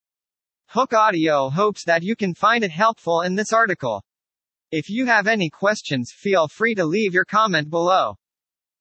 Hooke 0.66 0.92
Audio 0.92 1.48
hopes 1.48 1.82
that 1.84 2.02
you 2.02 2.14
can 2.14 2.34
find 2.34 2.62
it 2.62 2.72
helpful 2.72 3.22
in 3.22 3.36
this 3.36 3.54
article. 3.54 4.04
If 4.70 4.90
you 4.90 5.06
have 5.06 5.26
any 5.26 5.48
questions, 5.48 6.12
feel 6.14 6.46
free 6.46 6.74
to 6.74 6.84
leave 6.84 7.14
your 7.14 7.24
comment 7.24 7.70
below. 7.70 8.16